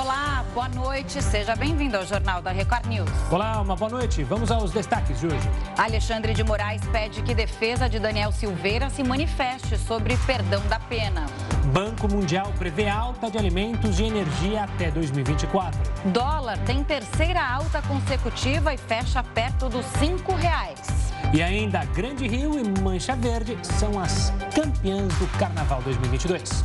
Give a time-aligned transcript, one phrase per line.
[0.00, 1.20] Olá, boa noite.
[1.20, 3.10] Seja bem-vindo ao Jornal da Record News.
[3.32, 4.22] Olá, uma boa noite.
[4.22, 5.50] Vamos aos destaques de hoje.
[5.76, 11.26] Alexandre de Moraes pede que defesa de Daniel Silveira se manifeste sobre perdão da pena.
[11.72, 15.80] Banco Mundial prevê alta de alimentos e energia até 2024.
[16.12, 20.78] Dólar tem terceira alta consecutiva e fecha perto dos cinco reais.
[21.34, 26.64] E ainda Grande Rio e Mancha Verde são as campeãs do Carnaval 2022.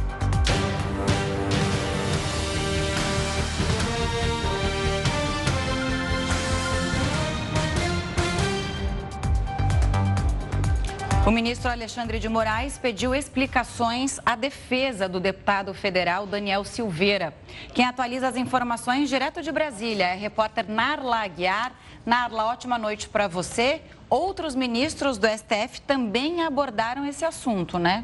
[11.26, 17.34] O ministro Alexandre de Moraes pediu explicações à defesa do deputado federal Daniel Silveira.
[17.74, 21.72] Quem atualiza as informações direto de Brasília é a repórter Narla Aguiar.
[22.06, 23.82] Narla, ótima noite para você.
[24.10, 28.04] Outros ministros do STF também abordaram esse assunto, né?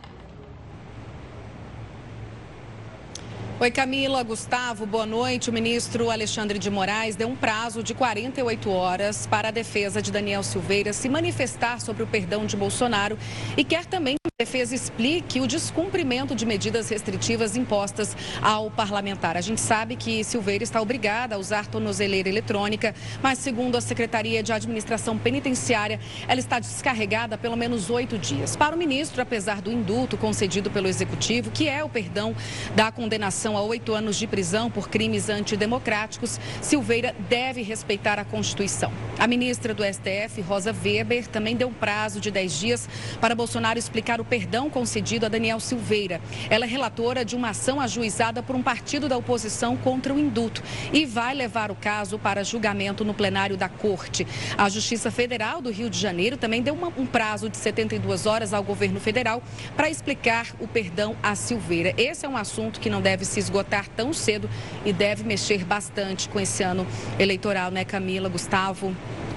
[3.62, 5.50] Oi, Camila, Gustavo, boa noite.
[5.50, 10.14] O ministro Alexandre de Moraes deu um prazo de 48 horas para a defesa de
[10.14, 13.20] Daniel Silveira se manifestar sobre o perdão de Bolsonaro
[13.58, 19.36] e quer também que a defesa explique o descumprimento de medidas restritivas impostas ao parlamentar.
[19.36, 24.42] A gente sabe que Silveira está obrigada a usar tornozeleira eletrônica, mas segundo a Secretaria
[24.42, 28.56] de Administração Penitenciária, ela está descarregada pelo menos oito dias.
[28.56, 32.34] Para o ministro, apesar do indulto concedido pelo Executivo, que é o perdão
[32.74, 38.92] da condenação a oito anos de prisão por crimes antidemocráticos, Silveira deve respeitar a Constituição.
[39.18, 42.88] A ministra do STF, Rosa Weber, também deu um prazo de dez dias
[43.20, 46.22] para Bolsonaro explicar o perdão concedido a Daniel Silveira.
[46.50, 50.64] Ela é relatora de uma ação ajuizada por um partido da oposição contra o indulto
[50.94, 54.26] e vai levar o caso para julgamento no plenário da Corte.
[54.58, 58.54] A Justiça Federal do Rio de Janeiro também deu uma, um prazo de 72 horas
[58.54, 59.42] ao governo federal
[59.76, 61.94] para explicar o perdão a Silveira.
[61.98, 64.50] Esse é um assunto que não deve se esgotar tão cedo
[64.86, 66.86] e deve mexer bastante com esse ano
[67.18, 68.94] eleitoral, né, Camila, Gustavo?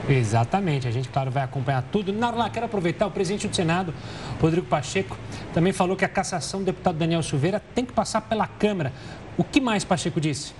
[0.09, 2.13] Exatamente, a gente, claro, vai acompanhar tudo.
[2.13, 3.95] Narla, quero aproveitar, o presidente do Senado,
[4.41, 5.17] Rodrigo Pacheco,
[5.55, 8.93] também falou que a cassação do deputado Daniel Silveira tem que passar pela Câmara.
[9.37, 10.53] O que mais Pacheco disse?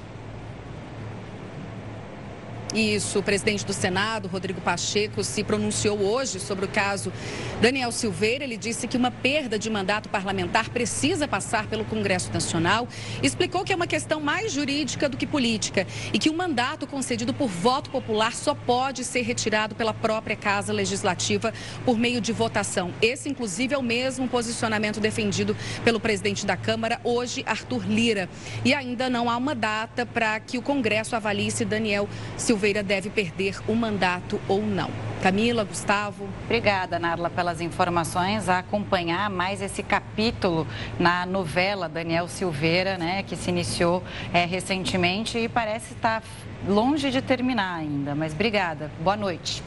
[2.75, 7.13] Isso, o presidente do Senado, Rodrigo Pacheco, se pronunciou hoje sobre o caso
[7.61, 8.45] Daniel Silveira.
[8.45, 12.89] Ele disse que uma perda de mandato parlamentar precisa passar pelo Congresso Nacional.
[13.23, 16.87] Explicou que é uma questão mais jurídica do que política e que o um mandato
[16.87, 21.53] concedido por voto popular só pode ser retirado pela própria Casa Legislativa
[21.85, 22.91] por meio de votação.
[23.03, 25.55] Esse, inclusive, é o mesmo posicionamento defendido
[25.85, 28.31] pelo presidente da Câmara, hoje, Arthur Lira.
[28.65, 32.09] E ainda não há uma data para que o Congresso avalie se Daniel
[32.39, 34.89] Silveira Silveira deve perder o mandato ou não.
[35.21, 36.29] Camila, Gustavo.
[36.45, 38.49] Obrigada, Narla, pelas informações.
[38.49, 40.65] A acompanhar mais esse capítulo
[40.97, 44.01] na novela Daniel Silveira, né, que se iniciou
[44.33, 46.23] é, recentemente e parece estar
[46.65, 48.15] longe de terminar ainda.
[48.15, 48.93] Mas obrigada.
[49.03, 49.61] Boa noite.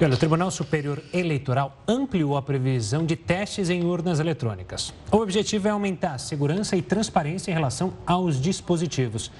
[0.00, 4.94] o Tribunal Superior Eleitoral ampliou a previsão de testes em urnas eletrônicas.
[5.10, 9.32] O objetivo é aumentar a segurança e transparência em relação aos dispositivos.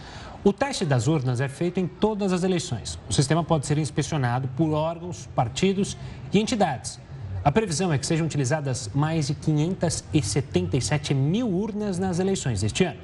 [0.48, 2.98] O teste das urnas é feito em todas as eleições.
[3.06, 5.94] O sistema pode ser inspecionado por órgãos, partidos
[6.32, 6.98] e entidades.
[7.44, 12.98] A previsão é que sejam utilizadas mais de 577 mil urnas nas eleições deste ano.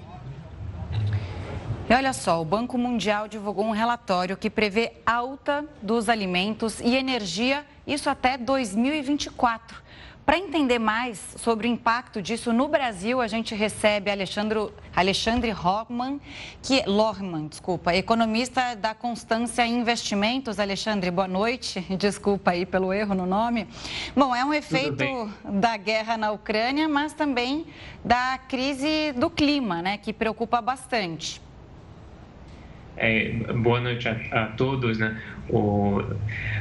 [1.86, 6.96] E olha só, o Banco Mundial divulgou um relatório que prevê alta dos alimentos e
[6.96, 9.83] energia, isso até 2024.
[10.24, 16.18] Para entender mais sobre o impacto disso no Brasil, a gente recebe Alexandre, Alexandre Lohmann,
[16.62, 20.58] que Lohmann, desculpa, economista da Constância Investimentos.
[20.58, 21.80] Alexandre, boa noite.
[21.98, 23.68] Desculpa aí pelo erro no nome.
[24.16, 25.04] Bom, é um efeito
[25.44, 27.66] da guerra na Ucrânia, mas também
[28.02, 31.43] da crise do clima, né, que preocupa bastante.
[32.96, 34.98] É, boa noite a, a todos.
[34.98, 35.20] Né?
[35.48, 36.00] O,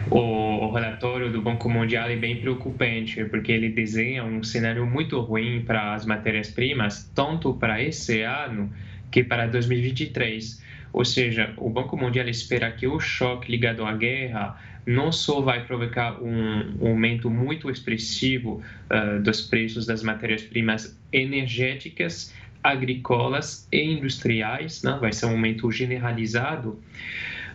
[0.09, 5.19] o, o, relatório do Banco Mundial é bem preocupante, porque ele desenha um cenário muito
[5.19, 8.71] ruim para as matérias-primas, tanto para esse ano
[9.11, 10.61] que para 2023.
[10.91, 15.65] Ou seja, o Banco Mundial espera que o choque ligado à guerra não só vai
[15.65, 18.61] provocar um aumento muito expressivo
[18.91, 24.97] uh, dos preços das matérias-primas energéticas, agrícolas e industriais, né?
[24.99, 26.79] vai ser um aumento generalizado,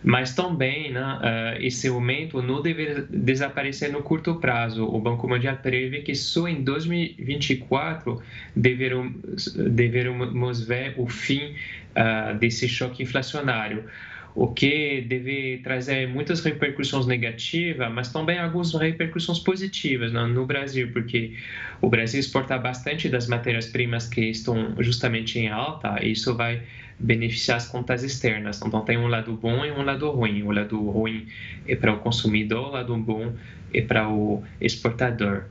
[0.03, 4.85] mas também né, uh, esse aumento não deve desaparecer no curto prazo.
[4.85, 8.23] O Banco Mundial prevê que só em 2024
[8.55, 11.55] deveremos, deveremos ver o fim
[11.97, 13.85] uh, desse choque inflacionário
[14.39, 20.93] o que deve trazer muitas repercussões negativas, mas também algumas repercussões positivas no, no Brasil,
[20.93, 21.35] porque
[21.81, 26.63] o Brasil exporta bastante das matérias-primas que estão justamente em alta, e isso vai
[27.01, 28.61] beneficiar as contas externas.
[28.65, 30.45] Então, tem um lado bom e um lado ruim.
[30.45, 31.27] O lado ruim
[31.67, 33.33] é para o consumidor, o lado bom
[33.75, 35.47] é para o exportador.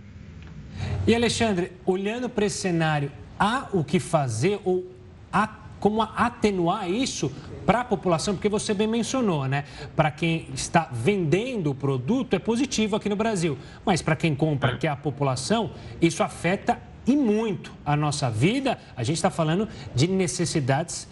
[1.06, 4.90] E Alexandre, olhando para esse cenário, há o que fazer ou
[5.32, 7.32] há como atenuar isso
[7.66, 8.34] para a população?
[8.36, 9.66] Porque você bem mencionou, né?
[9.96, 14.78] Para quem está vendendo o produto é positivo aqui no Brasil, mas para quem compra,
[14.78, 15.72] que é a população,
[16.02, 18.78] isso afeta e muito a nossa vida.
[18.96, 21.08] A gente está falando de necessidades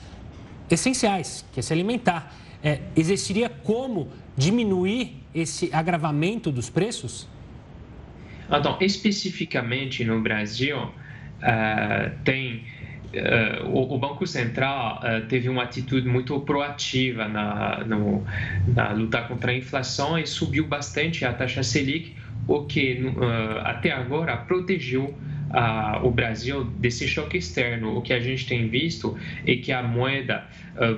[0.70, 2.36] essenciais, que é se alimentar.
[2.64, 7.28] É, existiria como diminuir esse agravamento dos preços?
[8.50, 10.92] Então, especificamente no Brasil, uh,
[12.24, 12.64] tem
[13.20, 18.24] uh, o, o, Banco Central uh, teve uma atitude muito proativa na, no,
[18.68, 22.16] na luta contra a inflação e subiu bastante a taxa Selic,
[22.48, 23.02] o que
[23.64, 25.16] até agora protegeu
[26.04, 27.98] o Brasil desse choque externo.
[27.98, 29.18] O que a gente tem visto
[29.48, 30.46] é que a moeda
[30.76, 30.96] uh,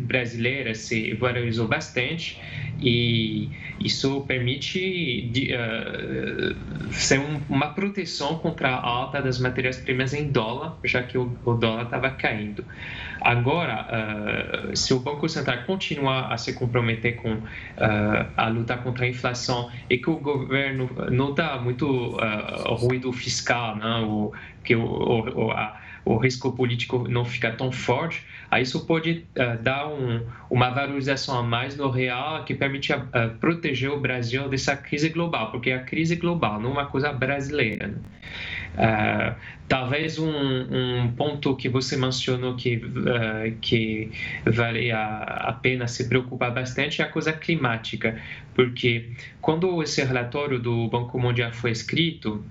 [0.00, 2.40] brasileira se valorizou bastante
[2.80, 10.76] e isso permite uh, ser um, uma proteção contra a alta das matérias-primas em dólar,
[10.84, 12.64] já que o, o dólar estava caindo.
[13.20, 13.86] Agora,
[14.70, 17.42] uh, se o Banco Central continuar a se comprometer com uh,
[18.36, 23.76] a luta contra a inflação e que o governo não dá muito uh, ruído fiscal,
[23.76, 24.32] né, o,
[24.62, 25.76] que o, o, a,
[26.08, 31.38] o risco político não fica tão forte, aí isso pode uh, dar um, uma valorização
[31.38, 32.98] a mais no real que permite uh,
[33.38, 37.88] proteger o Brasil dessa crise global, porque a crise global não é uma coisa brasileira.
[37.88, 37.98] Né?
[38.74, 39.34] Uh,
[39.68, 42.80] talvez um, um, ponto que você mencionou que,
[43.60, 44.10] que
[44.46, 45.18] vale a,
[45.48, 48.18] a, pena se preocupar bastante é a coisa climática,
[48.54, 49.10] porque
[49.42, 52.42] quando esse relatório do Banco Mundial foi escrito,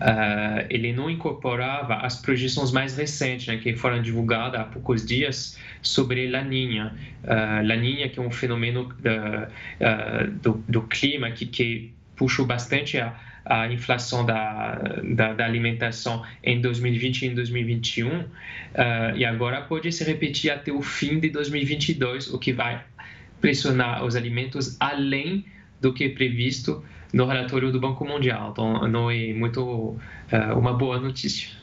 [0.00, 5.58] Uh, ele não incorporava as projeções mais recentes, né, que foram divulgadas há poucos dias
[5.80, 6.94] sobre Laninha.
[7.24, 13.18] Uh, Laninha, que é um fenômeno uh, do, do, clima que, que puxou bastante a,
[13.44, 18.26] a inflação da, da, da, alimentação em 2020 e em 2021, uh,
[19.16, 22.82] e agora pode se repetir até o fim de 2022, o que vai
[23.40, 25.44] pressionar os alimentos além
[25.80, 28.50] do que é previsto no relatório do Banco Mundial.
[28.52, 29.96] Então, não é muito
[30.56, 31.62] uma boa notícia.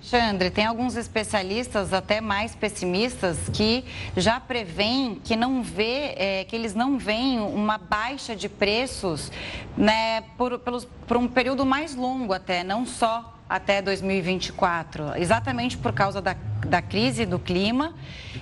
[0.00, 3.84] Alexandre, tem alguns especialistas até mais pessimistas que
[4.16, 9.30] já preveem que não vê, é, que eles não veem uma baixa de preços
[9.76, 15.92] né, por, pelos, por um período mais longo até, não só até 2024, exatamente por
[15.92, 16.34] causa da,
[16.66, 17.94] da crise do clima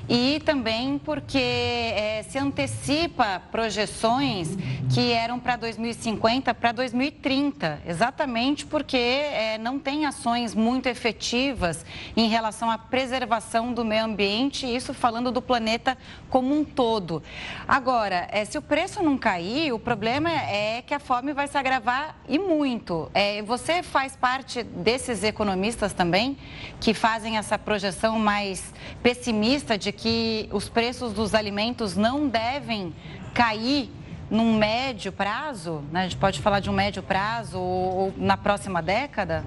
[0.08, 4.56] e também porque é, se antecipa projeções
[4.94, 11.84] que eram para 2050 para 2030, exatamente porque é, não tem ações muito efetivas
[12.16, 15.98] em relação à preservação do meio ambiente, isso falando do planeta
[16.30, 17.22] como um todo.
[17.66, 21.58] Agora, é, se o preço não cair, o problema é que a fome vai se
[21.58, 23.10] agravar e muito.
[23.12, 26.36] É, você faz parte desse desses economistas também
[26.80, 28.72] que fazem essa projeção mais
[29.02, 32.94] pessimista de que os preços dos alimentos não devem
[33.34, 33.90] cair
[34.30, 35.82] num médio prazo?
[35.90, 36.00] Né?
[36.00, 39.44] A gente pode falar de um médio prazo ou na próxima década?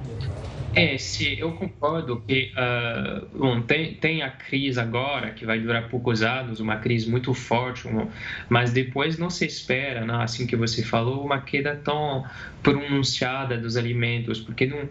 [0.73, 5.89] É, se eu concordo que uh, bom, tem, tem a crise agora, que vai durar
[5.89, 8.07] poucos anos, uma crise muito forte, um,
[8.47, 12.25] mas depois não se espera, né, assim que você falou, uma queda tão
[12.63, 14.87] pronunciada dos alimentos, porque num,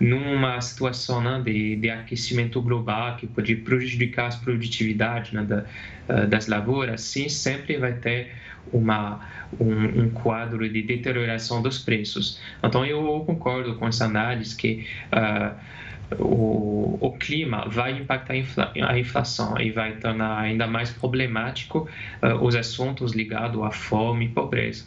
[0.00, 5.64] numa situação né, de, de aquecimento global que pode prejudicar a produtividade né, da,
[6.08, 8.32] uh, das lavouras, sim, sempre vai ter
[8.72, 9.20] uma,
[9.58, 12.40] um, um, quadro de deterioração dos preços.
[12.62, 19.58] Então, eu concordo com essa análise que uh, o, o, clima vai impactar a inflação
[19.60, 21.88] e vai tornar ainda mais problemático
[22.22, 24.86] uh, os assuntos ligados à fome e pobreza.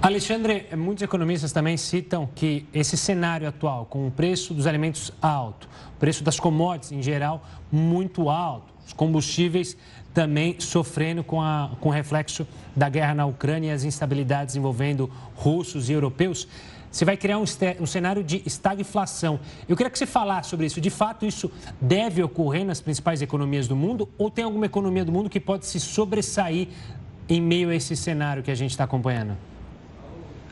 [0.00, 5.68] Alexandre, muitos economistas também citam que esse cenário atual, com o preço dos alimentos alto,
[5.94, 9.76] o preço das commodities em geral muito alto, os combustíveis
[10.14, 15.10] também sofrendo com, a, com o reflexo da guerra na Ucrânia e as instabilidades envolvendo
[15.34, 16.46] russos e europeus.
[16.90, 17.44] Você vai criar um,
[17.80, 19.40] um cenário de estagflação.
[19.66, 20.80] Eu queria que você falasse sobre isso.
[20.80, 21.50] De fato, isso
[21.80, 25.64] deve ocorrer nas principais economias do mundo ou tem alguma economia do mundo que pode
[25.64, 26.68] se sobressair
[27.28, 29.36] em meio a esse cenário que a gente está acompanhando?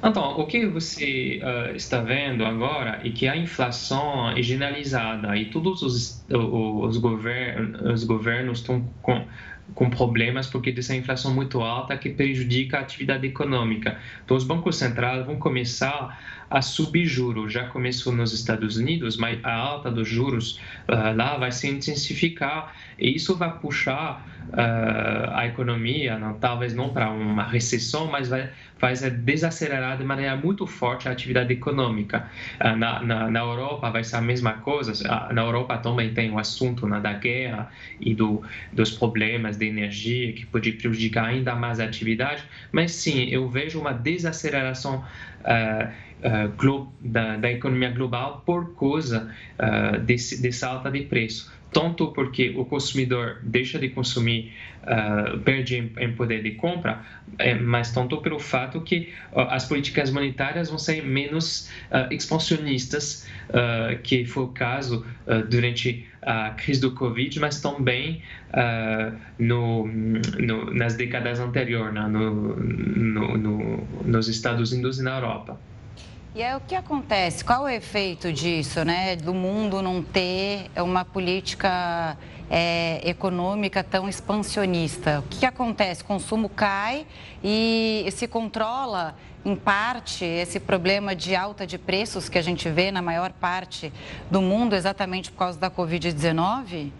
[0.03, 5.47] Então, o que você uh, está vendo agora é que a inflação é generalizada e
[5.47, 9.27] todos os, os, os governos estão com,
[9.75, 13.99] com problemas porque dessa inflação muito alta que prejudica a atividade econômica.
[14.25, 16.19] Então, os bancos centrais vão começar
[16.51, 17.53] a subir juros.
[17.53, 22.75] Já começou nos Estados Unidos, mas a alta dos juros uh, lá vai se intensificar
[22.99, 28.51] e isso vai puxar uh, a economia, não, talvez não para uma recessão, mas vai,
[29.23, 32.29] desacelerar de maneira muito forte a atividade econômica.
[32.61, 34.93] Uh, na, na, na, Europa vai ser a mesma coisa.
[34.93, 38.43] Uh, na Europa também tem o assunto né, da guerra e do,
[38.73, 42.43] dos problemas de energia que pode prejudicar ainda mais a atividade.
[42.73, 45.05] Mas sim, eu vejo uma desaceleração
[47.01, 49.31] da, da, economia global por causa
[50.05, 55.93] desse, dessa alta de preço tanto porque o consumidor deixa de consumir, uh, perde em,
[55.99, 57.03] em, poder de compra,
[57.39, 63.29] é, mas tanto pelo fato que uh, as políticas monetárias vão ser menos uh, expansionistas,
[64.05, 65.05] que foi o caso
[65.49, 68.23] durante a crise do Covid, mas também
[69.37, 72.57] no, no, nas décadas anteriores, né, no,
[74.05, 75.59] nos Estados Unidos e na Europa.
[76.33, 77.45] E aí o que acontece?
[77.45, 79.17] Qual o efeito disso, né?
[79.17, 82.17] Do mundo não ter uma política
[82.49, 85.19] é, econômica tão expansionista?
[85.19, 86.05] O que, acontece?
[86.05, 87.05] Consumo cai
[87.43, 92.93] e se controla, em parte, esse problema de alta de preços que a gente vê
[92.93, 93.93] na maior parte
[94.31, 96.93] do mundo, exatamente por causa da Covid-19?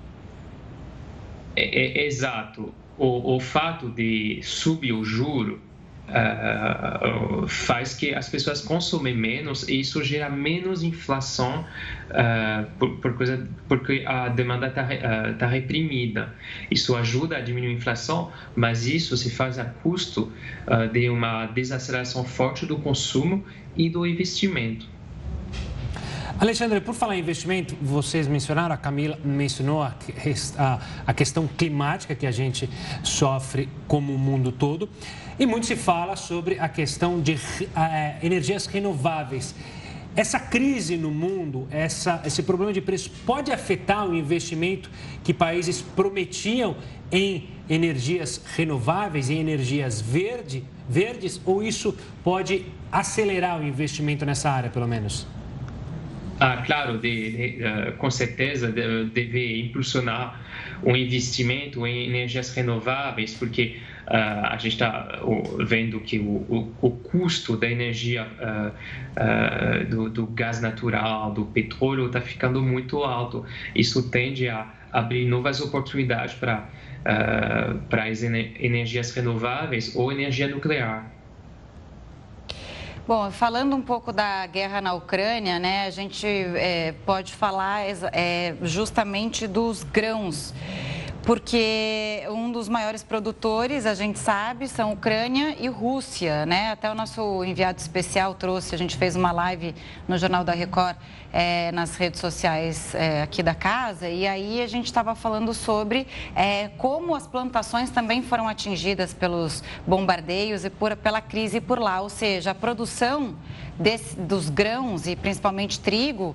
[1.55, 2.75] É, é, exato.
[2.99, 5.70] O, o fato de subir o juro
[6.11, 11.65] uh, faz que as pessoas consumem menos e isso gera menos inflação
[12.11, 16.35] uh, por, por coisa, porque a demanda está uh, tá reprimida.
[16.71, 20.33] Isso ajuda a diminuir a inflação, mas isso se faz a custo
[20.93, 23.45] de uma desaceleração forte do consumo
[23.77, 24.87] e do investimento.
[26.41, 29.95] Alexandre, por falar em investimento, vocês mencionaram, a Camila mencionou a,
[30.57, 32.67] a, a questão climática que a gente
[33.05, 34.89] sofre como o mundo todo.
[35.41, 37.39] E muito se fala sobre a questão de
[37.75, 39.55] é, energias renováveis.
[40.15, 44.91] Essa crise no mundo, essa, esse problema de preço, pode afetar o investimento
[45.25, 46.77] que países prometiam
[47.11, 54.69] em energias renováveis, em energias verde, verdes, ou isso pode acelerar o investimento nessa área,
[54.69, 55.27] pelo menos?
[56.39, 60.39] Ah, claro, de, de, uh, com certeza de, deve impulsionar
[60.83, 63.79] o investimento em energias renováveis, porque
[64.13, 65.21] a gente está
[65.59, 72.07] vendo que o, o, o, custo da energia uh, do, do, gás natural, do petróleo,
[72.07, 73.45] está ficando muito alto.
[73.75, 76.69] Isso tende a abrir novas oportunidades para
[77.89, 81.11] para as energias renováveis ou energia nuclear.
[83.09, 87.81] Bom, falando um pouco da guerra na Ucrânia, né, a gente é, pode falar
[88.13, 90.55] é, justamente dos grãos
[91.23, 96.71] porque um dos maiores produtores, a gente sabe, são Ucrânia e Rússia, né?
[96.71, 99.75] Até o nosso enviado especial trouxe, a gente fez uma live
[100.09, 100.97] no Jornal da Record,
[101.33, 106.07] é, nas redes sociais é, aqui da casa, e aí a gente estava falando sobre
[106.35, 112.01] é, como as plantações também foram atingidas pelos bombardeios e por, pela crise por lá,
[112.01, 113.37] ou seja, a produção
[113.79, 116.35] desse, dos grãos e principalmente trigo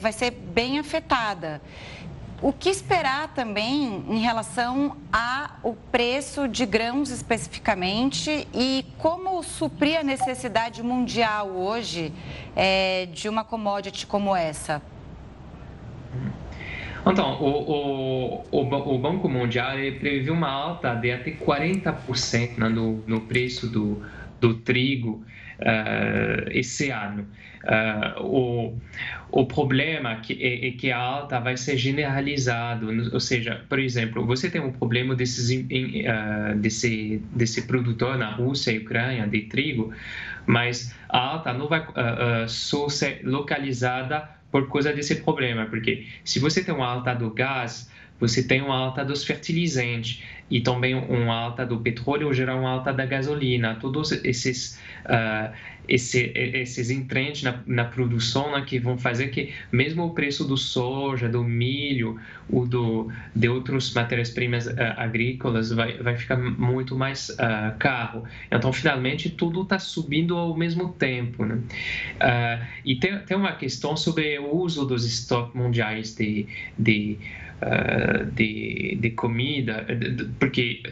[0.00, 1.60] vai ser bem afetada.
[2.42, 10.02] O que esperar também em relação ao preço de grãos especificamente e como suprir a
[10.02, 12.12] necessidade mundial hoje
[12.54, 14.82] é, de uma commodity como essa?
[17.06, 23.20] Então, o, o, o, Banco Mundial previu uma alta de até 40% né, no, no
[23.22, 24.02] preço do,
[24.40, 25.22] do trigo
[25.60, 27.26] uh, esse ano.
[27.64, 28.78] Uh, o,
[29.30, 34.26] o problema que é, é, que a alta vai ser generalizado, ou seja, por exemplo,
[34.26, 39.92] você tem um problema desses, uh, desse, desse produtor na Rússia e Ucrânia de trigo,
[40.46, 46.38] mas a alta não vai uh, só ser localizada por causa desse problema, porque se
[46.38, 51.34] você tem uma alta do gás, você tem uma alta dos fertilizantes e também uma
[51.34, 55.52] alta do petróleo, geral uma alta da gasolina, todos esses uh,
[55.88, 60.56] esse, esses entrantes na, na produção né, que vão fazer que mesmo o preço do
[60.56, 62.18] soja, do milho,
[62.50, 68.24] ou do, de outras matérias-primas uh, agrícolas vai, vai ficar muito mais uh, caro.
[68.50, 71.44] Então, finalmente, tudo está subindo ao mesmo tempo.
[71.44, 71.56] Né?
[71.56, 76.46] Uh, e tem, tem uma questão sobre o uso dos estoques mundiais de,
[76.78, 77.18] de
[77.62, 79.86] Uh, de, de, comida,
[80.38, 80.82] porque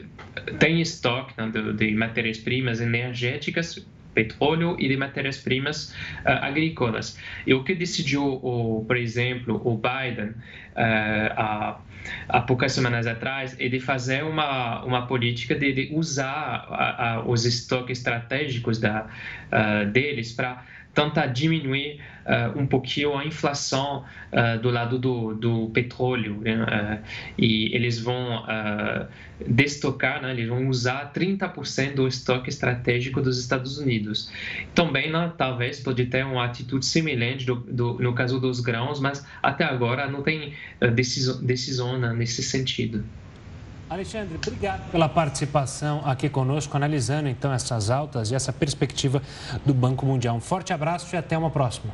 [0.59, 5.91] tem estoque né, de, de matérias-primas energéticas petróleo e de matérias-primas
[6.25, 7.19] uh, agrícolas.
[7.47, 11.81] E o que decidiu, o, por exemplo, o Biden uh, há,
[12.29, 17.23] há poucas semanas atrás é de fazer uma, uma política de, de usar a, a,
[17.25, 20.65] os estoques estratégicos da, uh, deles para
[20.95, 26.41] tenta diminuir uh, um pouquinho a inflação uh, do lado do, do petróleo.
[26.41, 26.55] Né?
[26.55, 27.05] Uh,
[27.39, 28.45] e eles vão
[29.47, 30.31] destocar, né?
[30.31, 34.31] eles vão usar 30% do estoque estratégico dos Estados Unidos.
[34.75, 39.27] Também, né, talvez, pode ter uma atitude semelhante do, do, no caso dos grãos, mas
[39.43, 40.55] até agora não tem
[40.95, 43.05] decisão, decisão né, nesse sentido.
[43.93, 49.21] Alexandre, obrigado pela participação aqui conosco, analisando então essas altas e essa perspectiva
[49.67, 50.35] do Banco Mundial.
[50.35, 51.93] Um forte abraço e até uma próxima.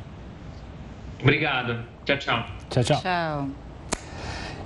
[1.21, 1.83] Obrigado.
[2.05, 2.45] Tchau, tchau.
[2.69, 3.01] Tchau, tchau.
[3.01, 3.49] Tchau.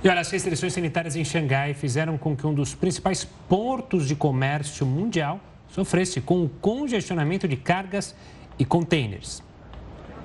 [0.02, 4.14] E olha, as restrições sanitárias em Xangai fizeram com que um dos principais portos de
[4.14, 8.14] comércio mundial sofresse com o congestionamento de cargas
[8.58, 9.42] e containers.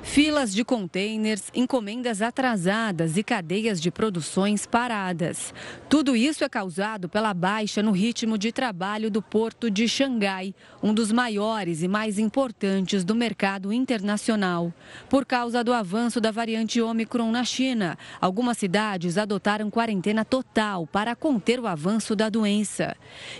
[0.02, 5.54] Filas de containers, encomendas atrasadas e cadeias de produções paradas.
[5.90, 10.94] Tudo isso é causado pela baixa no ritmo de trabalho do porto de Xangai, um
[10.94, 14.74] dos maiores e mais importantes do mercado internacional.
[15.10, 21.16] Por causa do avanço da variante Omicron na China, algumas cidades adotaram quarentena total para
[21.16, 22.96] conter o avanço da doença.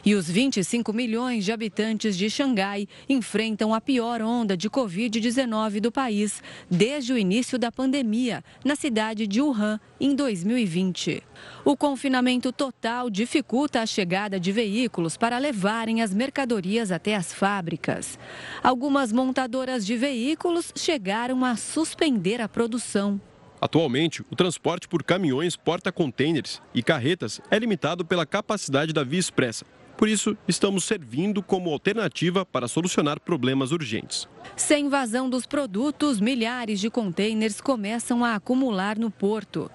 [0.06, 5.92] E os 25 milhões de habitantes de Xangai enfrentam a pior onda de Covid-19 do
[5.92, 11.24] país desde o início da pandemia, na cidade de Wuhan, em 2020.
[11.66, 18.20] O confinamento total dificulta a chegada de veículos para levarem as mercadorias até as fábricas.
[18.64, 23.20] Algumas montadoras de veículos chegaram a suspender a produção.
[23.62, 29.66] Atualmente, o transporte por caminhões, porta-contêineres e carretas é limitado pela capacidade da via expressa,
[30.00, 34.30] por isso, estamos servindo como alternativa para solucionar problemas urgentes.
[34.56, 39.70] Sem vazão dos produtos, milhares de contêineres começam a acumular no porto.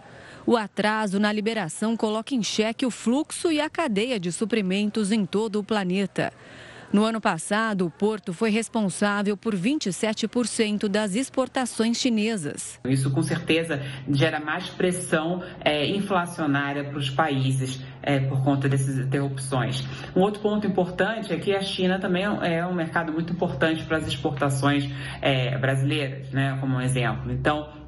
[0.46, 5.26] O atraso na liberação coloca em xeque o fluxo e a cadeia de suprimentos em
[5.26, 6.32] todo o planeta.
[6.94, 12.78] No ano passado, o porto foi responsável por 27% das exportações chinesas.
[12.84, 18.96] Isso, com certeza, gera mais pressão é, inflacionária para os países é, por conta dessas
[18.96, 19.84] interrupções.
[20.14, 23.96] Um outro ponto importante é que a China também é um mercado muito importante para
[23.96, 24.88] as exportações
[25.20, 27.32] é, brasileiras, né, como um exemplo.
[27.32, 27.83] Então,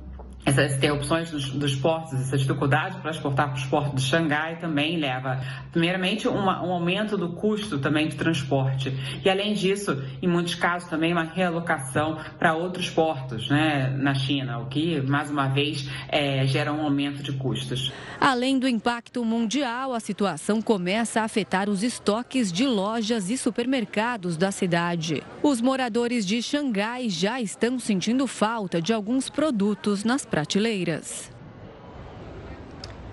[0.47, 4.97] essas interrupções dos, dos, portos, essa dificuldade para exportar para os portos de Xangai também
[4.97, 5.41] leva,
[5.73, 8.95] primeiramente, uma, um aumento do custo também de transporte.
[9.25, 14.61] E, além disso, em muitos casos, também uma realocação para outros portos né, na China,
[14.61, 17.93] o que, mais uma vez, é, gera um aumento de custos.
[18.21, 24.37] Além do impacto mundial, a situação começa a afetar os estoques de lojas e supermercados
[24.37, 25.25] da cidade.
[25.43, 31.31] Os moradores de Xangai já estão sentindo falta de alguns produtos nas prateleiras.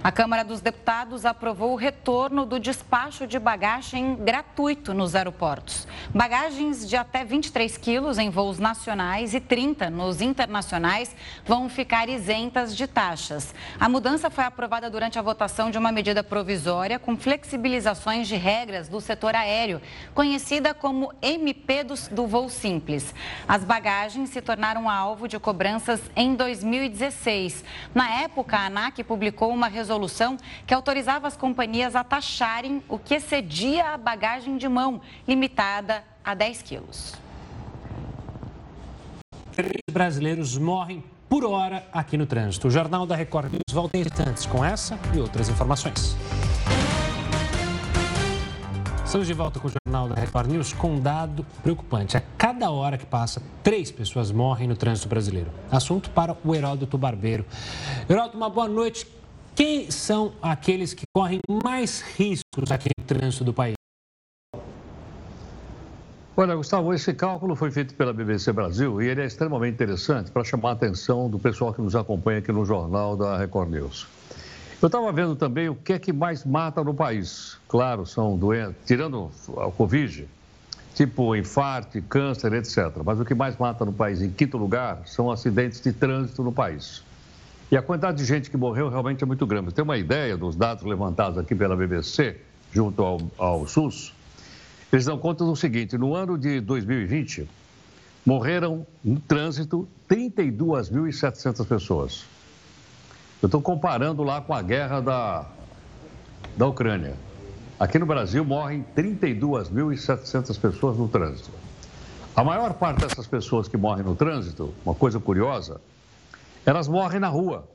[0.03, 5.87] A Câmara dos Deputados aprovou o retorno do despacho de bagagem gratuito nos aeroportos.
[6.13, 12.75] Bagagens de até 23 quilos em voos nacionais e 30 nos internacionais vão ficar isentas
[12.75, 13.55] de taxas.
[13.79, 18.89] A mudança foi aprovada durante a votação de uma medida provisória com flexibilizações de regras
[18.89, 19.81] do setor aéreo,
[20.13, 23.15] conhecida como MP do, voo simples.
[23.47, 27.63] As bagagens se tornaram alvo de cobranças em 2016.
[27.95, 32.97] Na época, a ANAC publicou uma resolução resolução que autorizava as companhias a taxarem o
[32.97, 37.13] que excedia a bagagem de mão, limitada a 10 quilos.
[39.55, 42.67] Três brasileiros morrem por hora aqui no trânsito.
[42.67, 46.15] O Jornal da Record News volta em instantes com essa e outras informações.
[49.05, 52.17] Estamos de volta com o Jornal da Record News com um dado preocupante.
[52.17, 55.51] A cada hora que passa, três pessoas morrem no trânsito brasileiro.
[55.71, 57.45] Assunto para o Heródoto Barbeiro.
[58.09, 59.05] Heródoto, uma boa noite.
[59.65, 63.75] Quem são aqueles que correm mais riscos aqui no trânsito do país?
[66.35, 70.43] Olha, Gustavo, esse cálculo foi feito pela BBC Brasil e ele é extremamente interessante para
[70.43, 74.05] chamar a atenção do pessoal que nos acompanha aqui no Jornal da Record News.
[74.81, 77.57] Eu estava vendo também o que é que mais mata no país.
[77.69, 80.27] Claro, são doenças, tirando a Covid,
[80.93, 82.91] tipo infarto, câncer, etc.
[83.05, 86.51] Mas o que mais mata no país, em quinto lugar, são acidentes de trânsito no
[86.51, 87.01] país.
[87.73, 89.73] E a quantidade de gente que morreu realmente é muito grande.
[89.73, 92.39] Tem uma ideia dos dados levantados aqui pela BBC,
[92.71, 94.13] junto ao, ao SUS?
[94.91, 97.49] Eles dão conta do seguinte: no ano de 2020,
[98.23, 102.25] morreram no trânsito 32.700 pessoas.
[103.41, 105.47] Eu estou comparando lá com a guerra da,
[106.55, 107.15] da Ucrânia.
[107.79, 111.49] Aqui no Brasil morrem 32.700 pessoas no trânsito.
[112.35, 115.81] A maior parte dessas pessoas que morrem no trânsito, uma coisa curiosa,
[116.65, 117.67] elas morrem na rua.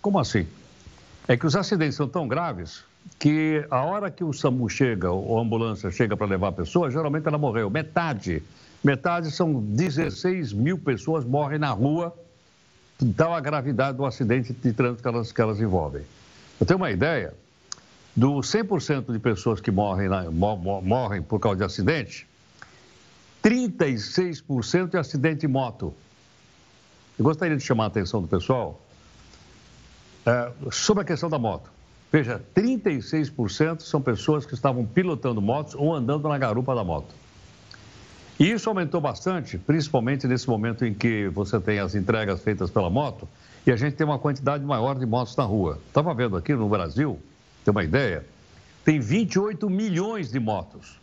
[0.00, 0.46] Como assim?
[1.26, 2.84] É que os acidentes são tão graves
[3.18, 6.90] que a hora que o SAMU chega, ou a ambulância chega para levar a pessoa,
[6.90, 7.70] geralmente ela morreu.
[7.70, 8.42] Metade
[8.82, 12.16] Metade são 16 mil pessoas morrem na rua,
[13.16, 16.02] tal a gravidade do acidente de trânsito que elas, que elas envolvem.
[16.60, 17.34] Eu tenho uma ideia,
[18.14, 20.08] dos 100% de pessoas que morrem,
[20.82, 22.26] morrem por causa de acidente,
[23.42, 25.92] 36% é acidente de moto.
[27.18, 28.80] Eu gostaria de chamar a atenção do pessoal
[30.24, 31.70] é, sobre a questão da moto.
[32.12, 37.14] Veja, 36% são pessoas que estavam pilotando motos ou andando na garupa da moto.
[38.38, 42.88] E isso aumentou bastante, principalmente nesse momento em que você tem as entregas feitas pela
[42.88, 43.28] moto
[43.66, 45.78] e a gente tem uma quantidade maior de motos na rua.
[45.88, 47.18] Estava vendo aqui no Brasil,
[47.64, 48.24] tem uma ideia,
[48.84, 51.00] tem 28 milhões de motos.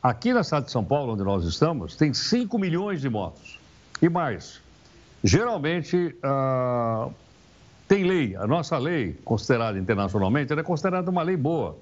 [0.00, 3.58] Aqui na cidade de São Paulo, onde nós estamos, tem 5 milhões de motos.
[4.00, 4.60] E mais,
[5.22, 7.08] geralmente ah,
[7.88, 11.76] tem lei, a nossa lei, considerada internacionalmente, é considerada uma lei boa,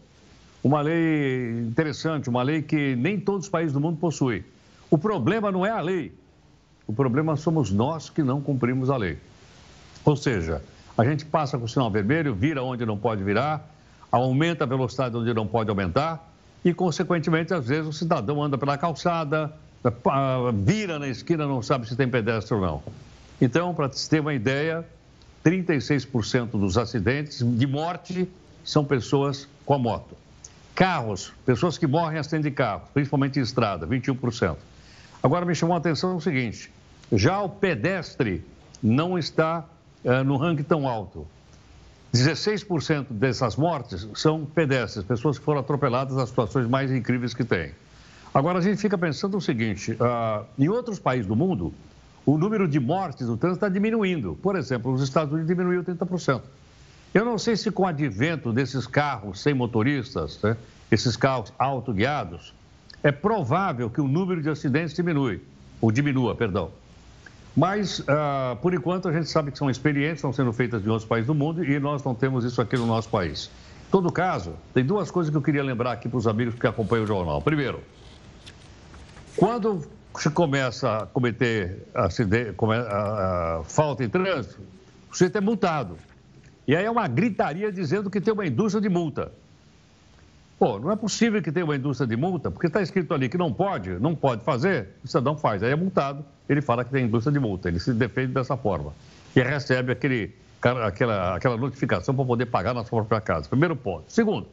[0.62, 4.44] uma lei interessante, uma lei que nem todos os países do mundo possuem.
[4.90, 6.12] O problema não é a lei,
[6.87, 9.18] o problema somos nós que não cumprimos a lei.
[10.05, 10.62] Ou seja,
[10.98, 13.64] a gente passa com o sinal vermelho, vira onde não pode virar,
[14.11, 16.29] aumenta a velocidade onde não pode aumentar
[16.64, 19.53] e, consequentemente, às vezes o cidadão anda pela calçada,
[20.64, 22.83] vira na esquina, não sabe se tem pedestre ou não.
[23.40, 24.85] Então, para ter uma ideia,
[25.44, 28.29] 36% dos acidentes de morte
[28.62, 30.16] são pessoas com a moto.
[30.74, 34.57] Carros, pessoas que morrem em acidente de carro, principalmente em estrada, 21%.
[35.22, 36.70] Agora me chamou a atenção o seguinte:
[37.12, 38.44] já o pedestre
[38.83, 39.64] não está
[40.05, 41.26] uh, no ranking tão alto.
[42.14, 47.72] 16% dessas mortes são pedestres, pessoas que foram atropeladas nas situações mais incríveis que tem.
[48.35, 51.72] Agora a gente fica pensando o seguinte: uh, em outros países do mundo,
[52.24, 54.38] o número de mortes no trânsito está diminuindo.
[54.42, 56.42] Por exemplo, nos Estados Unidos diminuiu 30%.
[57.12, 60.56] Eu não sei se com o advento desses carros sem motoristas, né,
[60.90, 62.54] esses carros autoguiados,
[63.02, 65.42] é provável que o número de acidentes diminui,
[65.80, 66.70] ou diminua, perdão.
[67.56, 71.09] Mas, uh, por enquanto, a gente sabe que são experiências, estão sendo feitas em outros
[71.09, 73.50] países do mundo e nós não temos isso aqui no nosso país.
[73.88, 76.66] Em todo caso, tem duas coisas que eu queria lembrar aqui para os amigos que
[76.66, 77.42] acompanham o jornal.
[77.42, 77.80] Primeiro,
[79.37, 79.85] quando
[80.18, 84.61] se começa a cometer acidente, a, a, falta em trânsito,
[85.11, 85.96] você é multado.
[86.66, 89.33] E aí é uma gritaria dizendo que tem uma indústria de multa.
[90.59, 93.38] Pô, não é possível que tenha uma indústria de multa, porque está escrito ali que
[93.38, 95.62] não pode, não pode fazer, o cidadão faz.
[95.62, 98.92] Aí é multado, ele fala que tem indústria de multa, ele se defende dessa forma.
[99.35, 103.49] E recebe aquele, aquela, aquela notificação para poder pagar na sua própria casa.
[103.49, 104.12] Primeiro ponto.
[104.12, 104.49] Segundo,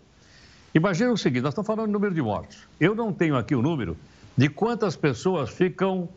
[0.73, 2.59] imagine o seguinte: nós estamos falando de número de mortes.
[2.79, 3.97] Eu não tenho aqui o número
[4.37, 6.07] de quantas pessoas ficam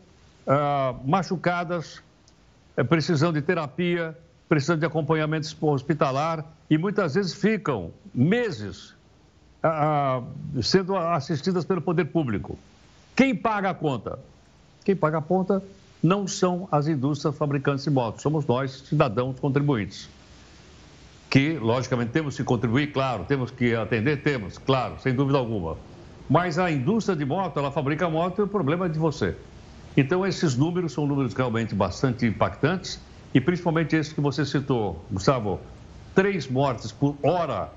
[0.45, 2.01] ah, machucadas,
[2.77, 4.15] eh, precisando de terapia,
[4.47, 8.93] precisando de acompanhamento hospitalar e muitas vezes ficam meses
[9.63, 12.57] ah, ah, sendo assistidas pelo poder público.
[13.15, 14.19] Quem paga a conta?
[14.85, 15.63] Quem paga a conta
[16.01, 20.09] não são as indústrias fabricantes de motos, somos nós, cidadãos contribuintes.
[21.29, 25.77] Que, logicamente, temos que contribuir, claro, temos que atender, temos, claro, sem dúvida alguma.
[26.29, 29.35] Mas a indústria de moto, ela fabrica moto e o problema é de você.
[29.95, 32.99] Então, esses números são números realmente bastante impactantes
[33.33, 35.59] e principalmente esse que você citou, Gustavo,
[36.15, 37.69] três mortes por hora.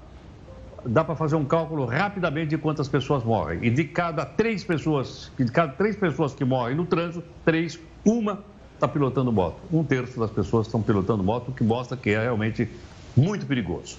[0.87, 3.59] Dá para fazer um cálculo rapidamente de quantas pessoas morrem.
[3.63, 8.45] E de cada três pessoas, de cada três pessoas que morrem no trânsito, três, uma
[8.75, 9.61] está pilotando moto.
[9.73, 12.69] Um terço das pessoas estão pilotando moto, o que mostra que é realmente
[13.17, 13.97] muito perigoso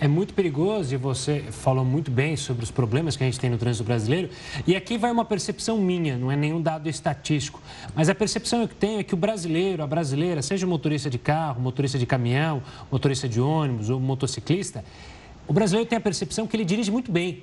[0.00, 3.50] é muito perigoso e você falou muito bem sobre os problemas que a gente tem
[3.50, 4.30] no trânsito brasileiro.
[4.66, 7.60] E aqui vai uma percepção minha, não é nenhum dado estatístico,
[7.94, 11.60] mas a percepção que tenho é que o brasileiro, a brasileira, seja motorista de carro,
[11.60, 14.84] motorista de caminhão, motorista de ônibus ou motociclista,
[15.46, 17.42] o brasileiro tem a percepção que ele dirige muito bem,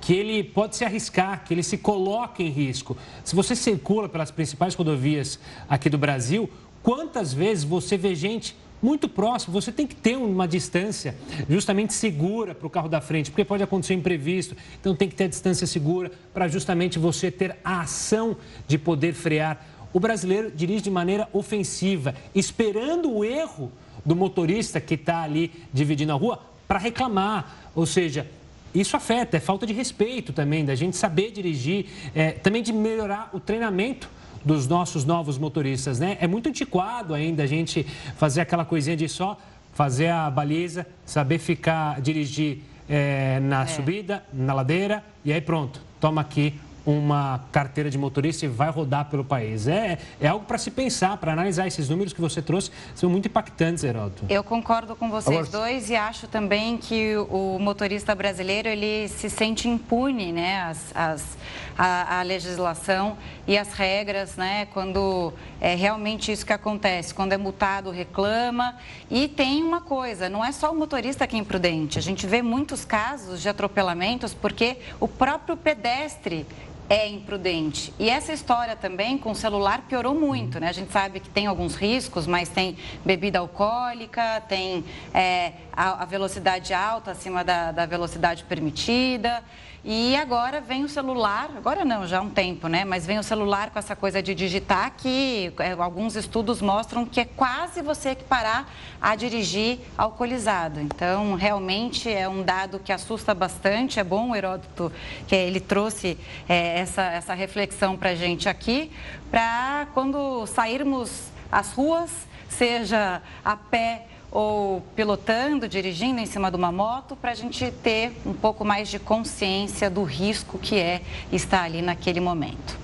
[0.00, 2.96] que ele pode se arriscar, que ele se coloca em risco.
[3.22, 5.38] Se você circula pelas principais rodovias
[5.68, 6.50] aqui do Brasil,
[6.82, 9.52] quantas vezes você vê gente muito próximo.
[9.52, 11.14] Você tem que ter uma distância
[11.48, 14.56] justamente segura para o carro da frente, porque pode acontecer um imprevisto.
[14.80, 19.14] Então tem que ter a distância segura para justamente você ter a ação de poder
[19.14, 19.64] frear.
[19.92, 23.70] O brasileiro dirige de maneira ofensiva, esperando o erro
[24.04, 27.70] do motorista que está ali dividindo a rua para reclamar.
[27.74, 28.26] Ou seja,
[28.74, 33.30] isso afeta, é falta de respeito também, da gente saber dirigir, é, também de melhorar
[33.32, 34.08] o treinamento
[34.44, 36.16] dos nossos novos motoristas, né?
[36.20, 37.84] É muito antiquado ainda a gente
[38.16, 39.38] fazer aquela coisinha de só
[39.72, 42.58] fazer a baliza, saber ficar, dirigir
[42.88, 43.66] é, na é.
[43.66, 49.08] subida, na ladeira e aí pronto, toma aqui uma carteira de motorista e vai rodar
[49.08, 49.68] pelo país.
[49.68, 53.26] É, é algo para se pensar, para analisar esses números que você trouxe, são muito
[53.28, 54.24] impactantes, Heroto.
[54.28, 55.66] Eu concordo com vocês Agora...
[55.66, 61.38] dois e acho também que o motorista brasileiro ele se sente impune, né, as, as,
[61.76, 63.16] a, a legislação
[63.46, 68.76] e as regras, né, quando é realmente isso que acontece, quando é multado reclama
[69.10, 72.42] e tem uma coisa, não é só o motorista que é imprudente, a gente vê
[72.42, 76.46] muitos casos de atropelamentos porque o próprio pedestre
[76.88, 77.92] é imprudente.
[77.98, 80.68] E essa história também com o celular piorou muito, né?
[80.68, 86.04] A gente sabe que tem alguns riscos, mas tem bebida alcoólica, tem é, a, a,
[86.04, 89.42] velocidade alta acima da, da velocidade permitida.
[89.84, 92.84] E agora vem o celular, agora não, já há um tempo, né?
[92.84, 97.18] Mas vem o celular com essa coisa de digitar que é, alguns estudos mostram que
[97.18, 98.68] é quase você equiparar
[99.00, 100.80] a dirigir alcoolizado.
[100.80, 103.98] Então, realmente é um dado que assusta bastante.
[103.98, 104.92] É bom o Heródoto
[105.26, 106.16] que ele trouxe
[106.48, 108.92] é, essa, essa reflexão para gente aqui,
[109.32, 116.72] para quando sairmos às ruas, seja a pé ou pilotando, dirigindo em cima de uma
[116.72, 121.64] moto, para a gente ter um pouco mais de consciência do risco que é estar
[121.64, 122.80] ali naquele momento.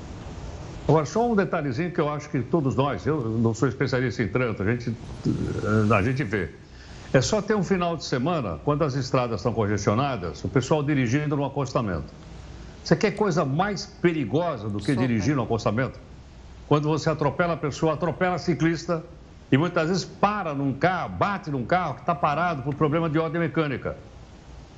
[0.86, 4.28] Agora, só um detalhezinho que eu acho que todos nós, eu não sou especialista em
[4.28, 6.50] trânsito, a gente, eh, a gente vê.
[7.12, 11.34] É só ter um final de semana, quando as estradas estão congestionadas, o pessoal dirigindo
[11.34, 12.12] no acostamento.
[12.84, 15.06] Você quer coisa mais perigosa do que Super.
[15.06, 15.98] dirigir no acostamento?
[16.66, 19.02] Quando você atropela a pessoa, atropela a ciclista,
[19.50, 23.18] e muitas vezes para num carro, bate num carro que está parado por problema de
[23.18, 23.96] ordem mecânica.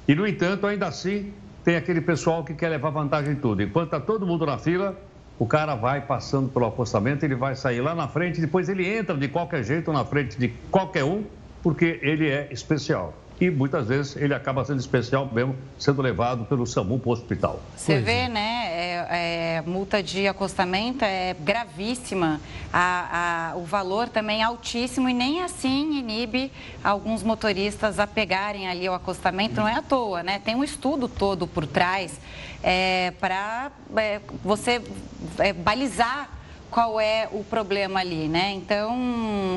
[0.07, 1.33] E, no entanto, ainda assim,
[1.65, 3.63] tem aquele pessoal que quer levar vantagem em tudo.
[3.63, 4.97] Enquanto está todo mundo na fila,
[5.39, 9.17] o cara vai passando pelo acostamento, ele vai sair lá na frente, depois ele entra
[9.17, 11.25] de qualquer jeito na frente de qualquer um,
[11.63, 16.67] porque ele é especial e muitas vezes ele acaba sendo especial mesmo, sendo levado pelo
[16.67, 17.61] SAMU para o hospital.
[17.75, 18.29] Você pois vê, é.
[18.29, 18.60] né?
[18.81, 22.41] É, é, multa de acostamento é gravíssima,
[22.73, 26.51] a, a, o valor também é altíssimo e nem assim inibe
[26.83, 30.39] alguns motoristas a pegarem ali o acostamento, não é à toa, né?
[30.43, 32.19] Tem um estudo todo por trás
[32.63, 34.81] é, para é, você
[35.39, 36.31] é, balizar
[36.71, 38.53] qual é o problema ali, né?
[38.53, 38.95] Então,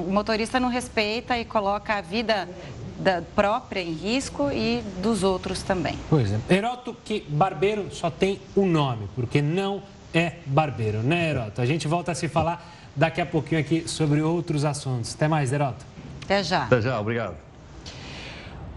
[0.05, 2.49] o motorista não respeita e coloca a vida
[2.97, 5.97] da própria em risco e dos outros também.
[6.09, 6.39] Pois é.
[6.49, 9.81] Heroto, que barbeiro só tem um nome, porque não
[10.13, 11.61] é barbeiro, né, Heroto?
[11.61, 15.13] A gente volta a se falar daqui a pouquinho aqui sobre outros assuntos.
[15.15, 15.85] Até mais, Heroto.
[16.23, 16.63] Até já.
[16.63, 17.35] Até já, obrigado.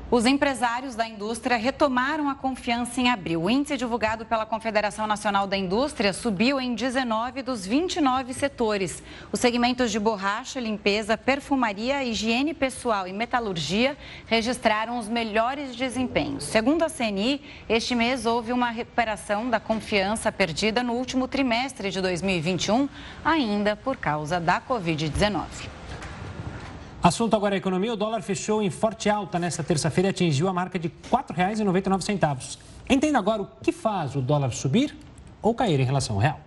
[0.09, 3.43] Os empresários da indústria retomaram a confiança em abril.
[3.43, 9.03] O índice divulgado pela Confederação Nacional da Indústria subiu em 19 dos 29 setores.
[9.33, 16.45] Os segmentos de borracha, limpeza, perfumaria, higiene pessoal e metalurgia registraram os melhores desempenhos.
[16.45, 22.01] Segundo a CNI, este mês houve uma recuperação da confiança perdida no último trimestre de
[22.01, 22.89] 2021,
[23.25, 25.77] ainda por causa da Covid-19.
[27.03, 27.93] Assunto agora é economia.
[27.93, 32.59] O dólar fechou em forte alta nesta terça-feira e atingiu a marca de R$ 4,99.
[32.89, 34.97] Entenda agora o que faz o dólar subir
[35.43, 36.41] ou cair em relação ao real.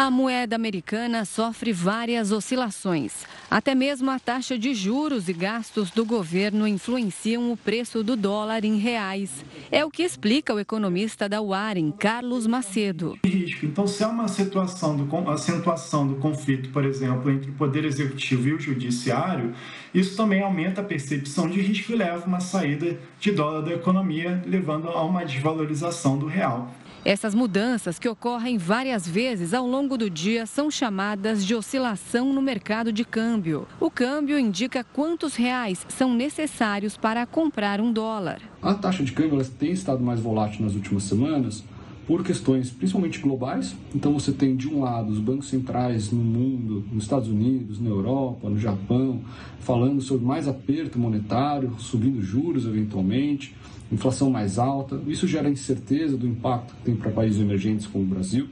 [0.00, 3.26] A moeda americana sofre várias oscilações.
[3.50, 8.64] Até mesmo a taxa de juros e gastos do governo influenciam o preço do dólar
[8.64, 9.44] em reais.
[9.70, 13.18] É o que explica o economista da Warren, Carlos Macedo.
[13.62, 18.48] Então, se há uma situação do, acentuação do conflito, por exemplo, entre o Poder Executivo
[18.48, 19.52] e o Judiciário,
[19.92, 24.42] isso também aumenta a percepção de risco e leva uma saída de dólar da economia,
[24.46, 26.70] levando a uma desvalorização do real.
[27.02, 32.42] Essas mudanças, que ocorrem várias vezes ao longo do dia, são chamadas de oscilação no
[32.42, 33.66] mercado de câmbio.
[33.80, 38.42] O câmbio indica quantos reais são necessários para comprar um dólar.
[38.60, 41.64] A taxa de câmbio tem estado mais volátil nas últimas semanas
[42.06, 43.74] por questões principalmente globais.
[43.94, 47.88] Então você tem de um lado os bancos centrais no mundo, nos Estados Unidos, na
[47.88, 49.22] Europa, no Japão,
[49.60, 53.54] falando sobre mais aperto monetário, subindo juros eventualmente
[53.90, 55.00] inflação mais alta.
[55.06, 58.48] Isso gera incerteza do impacto que tem para países emergentes como o Brasil.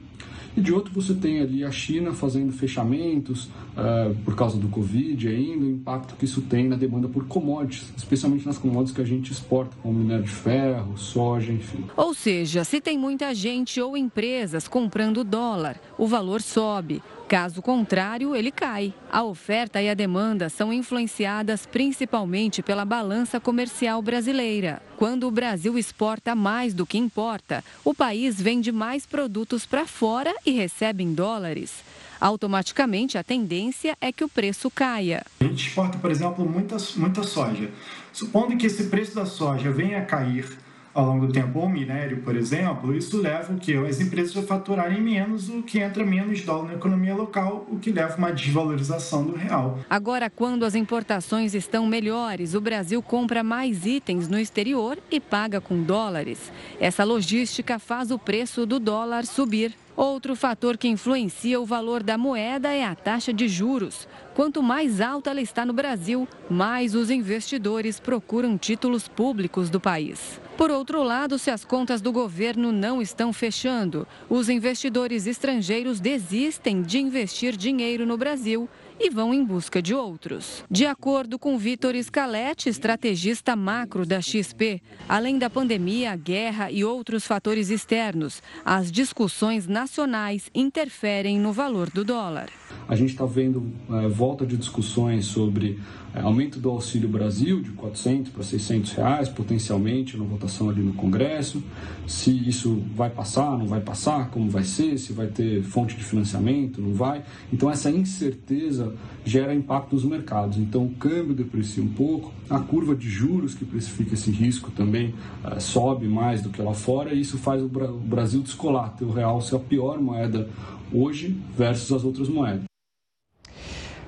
[0.57, 5.27] E de outro, você tem ali a China fazendo fechamentos uh, por causa do Covid
[5.27, 9.05] ainda, o impacto que isso tem na demanda por commodities, especialmente nas commodities que a
[9.05, 11.85] gente exporta, como minério de ferro, soja, enfim.
[11.95, 17.01] Ou seja, se tem muita gente ou empresas comprando dólar, o valor sobe.
[17.29, 18.91] Caso contrário, ele cai.
[19.11, 24.81] A oferta e a demanda são influenciadas principalmente pela balança comercial brasileira.
[24.97, 30.33] Quando o Brasil exporta mais do que importa, o país vende mais produtos para fora
[30.43, 31.83] e recebe em dólares.
[32.19, 35.23] Automaticamente, a tendência é que o preço caia.
[35.39, 37.69] A gente exporta, por exemplo, muita, muita soja.
[38.11, 40.47] Supondo que esse preço da soja venha a cair
[40.93, 43.75] ao longo do tempo, ou o minério, por exemplo, isso leva o que?
[43.75, 47.91] As empresas a faturarem menos, o que entra menos dólar na economia local, o que
[47.91, 49.79] leva a uma desvalorização do real.
[49.89, 55.61] Agora, quando as importações estão melhores, o Brasil compra mais itens no exterior e paga
[55.61, 56.51] com dólares.
[56.79, 59.73] Essa logística faz o preço do dólar subir.
[59.95, 64.07] Outro fator que influencia o valor da moeda é a taxa de juros.
[64.39, 70.39] Quanto mais alta ela está no Brasil, mais os investidores procuram títulos públicos do país.
[70.55, 76.81] Por outro lado, se as contas do governo não estão fechando, os investidores estrangeiros desistem
[76.81, 78.69] de investir dinheiro no Brasil
[78.99, 80.63] e vão em busca de outros.
[80.69, 87.25] De acordo com Vitor Scaletti, estrategista macro da XP, além da pandemia, guerra e outros
[87.25, 92.49] fatores externos, as discussões nacionais interferem no valor do dólar.
[92.87, 95.79] A gente está vendo é, volta de discussões sobre
[96.13, 101.63] aumento do Auxílio Brasil de 400 para 600 reais, potencialmente, na votação ali no Congresso.
[102.07, 106.03] Se isso vai passar, não vai passar, como vai ser, se vai ter fonte de
[106.03, 107.23] financiamento, não vai.
[107.51, 108.93] Então, essa incerteza
[109.23, 110.57] gera impacto nos mercados.
[110.57, 115.13] Então, o câmbio deprecia um pouco, a curva de juros que precifica esse risco também
[115.43, 119.11] é, sobe mais do que lá fora, e isso faz o Brasil descolar, ter o
[119.11, 120.49] real ser a pior moeda
[120.91, 122.69] hoje versus as outras moedas.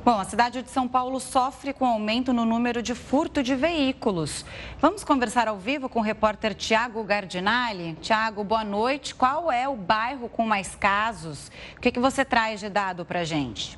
[0.04, 4.44] Bom, a cidade de São Paulo sofre com aumento no número de furto de veículos.
[4.80, 7.96] Vamos conversar ao vivo com o repórter Tiago Gardinali.
[8.02, 9.14] Tiago, boa noite.
[9.14, 11.52] Qual é o bairro com mais casos?
[11.78, 13.78] O que, que você traz de dado para gente?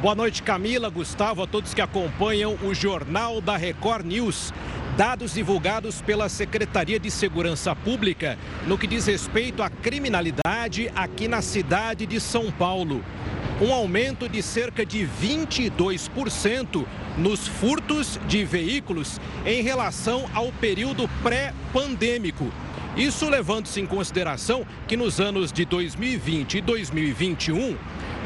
[0.00, 4.50] Boa noite, Camila, Gustavo, a todos que acompanham o Jornal da Record News.
[4.96, 11.42] Dados divulgados pela Secretaria de Segurança Pública no que diz respeito à criminalidade aqui na
[11.42, 13.04] cidade de São Paulo.
[13.60, 16.86] Um aumento de cerca de 22%
[17.18, 22.50] nos furtos de veículos em relação ao período pré-pandêmico.
[22.96, 27.76] Isso levando-se em consideração que nos anos de 2020 e 2021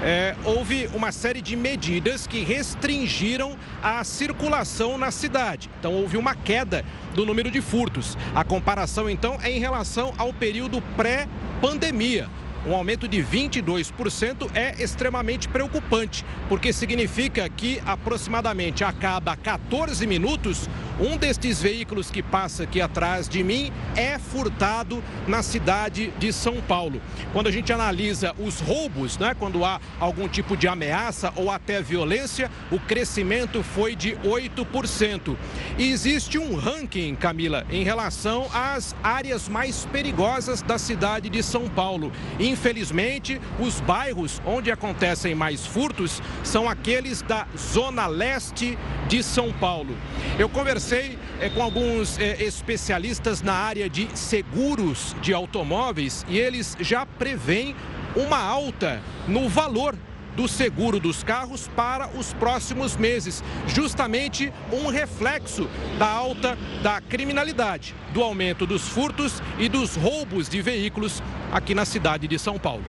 [0.02, 5.70] é, houve uma série de medidas que restringiram a circulação na cidade.
[5.78, 6.84] Então, houve uma queda
[7.14, 8.16] do número de furtos.
[8.34, 12.28] A comparação, então, é em relação ao período pré-pandemia.
[12.66, 20.68] Um aumento de 22% é extremamente preocupante, porque significa que aproximadamente a cada 14 minutos,
[21.00, 26.60] um destes veículos que passa aqui atrás de mim é furtado na cidade de São
[26.60, 27.00] Paulo.
[27.32, 31.80] Quando a gente analisa os roubos, né, quando há algum tipo de ameaça ou até
[31.80, 35.36] violência, o crescimento foi de 8%.
[35.78, 41.66] E existe um ranking, Camila, em relação às áreas mais perigosas da cidade de São
[41.66, 42.12] Paulo.
[42.38, 48.76] Infelizmente, os bairros onde acontecem mais furtos são aqueles da zona leste
[49.08, 49.96] de São Paulo.
[50.38, 56.76] Eu conversei é, com alguns é, especialistas na área de seguros de automóveis e eles
[56.80, 57.74] já preveem
[58.16, 59.96] uma alta no valor
[60.34, 67.94] do seguro dos carros para os próximos meses, justamente um reflexo da alta da criminalidade,
[68.12, 71.22] do aumento dos furtos e dos roubos de veículos
[71.52, 72.84] aqui na cidade de São Paulo.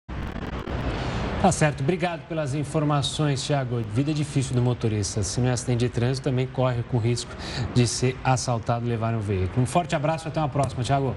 [1.41, 3.83] Tá certo, obrigado pelas informações, Thiago.
[3.95, 5.23] Vida difícil do motorista.
[5.23, 7.31] Se não é acidente de trânsito, também corre com risco
[7.73, 9.63] de ser assaltado e levar um veículo.
[9.63, 11.17] Um forte abraço até uma próxima, Thiago.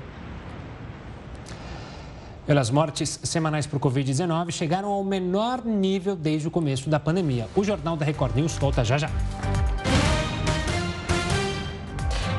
[2.48, 7.50] Pelas mortes semanais por Covid-19 chegaram ao menor nível desde o começo da pandemia.
[7.54, 9.10] O Jornal da Record News volta já já.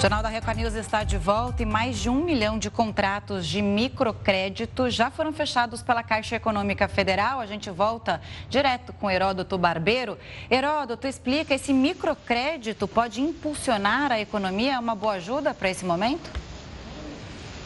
[0.04, 3.62] Jornal da Record News está de volta e mais de um milhão de contratos de
[3.62, 7.40] microcrédito já foram fechados pela Caixa Econômica Federal.
[7.40, 10.18] A gente volta direto com Heródoto Barbeiro.
[10.50, 14.74] Heródoto, explica, esse microcrédito pode impulsionar a economia?
[14.74, 16.30] É uma boa ajuda para esse momento?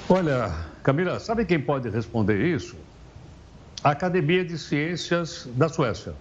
[0.08, 2.76] Olha, Camila, sabe quem pode responder isso?
[3.82, 6.14] A Academia de Ciências da Suécia.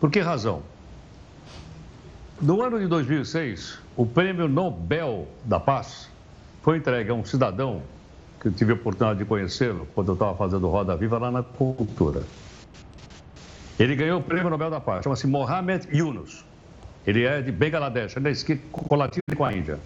[0.00, 0.62] Por que razão?
[2.42, 6.10] No ano de 2006, o Prêmio Nobel da Paz
[6.60, 7.82] foi entregue a um cidadão
[8.40, 11.44] que eu tive a oportunidade de conhecê-lo quando eu estava fazendo Roda Viva lá na
[11.44, 12.24] Cultura.
[13.78, 16.44] Ele ganhou o Prêmio Nobel da Paz, chama-se Mohamed Yunus.
[17.06, 18.60] Ele é de Bangladesh, ele é esquina
[19.36, 19.78] com a Índia.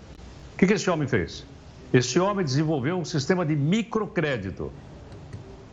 [0.54, 1.44] O que, que esse homem fez?
[1.92, 4.72] Esse homem desenvolveu um sistema de microcrédito.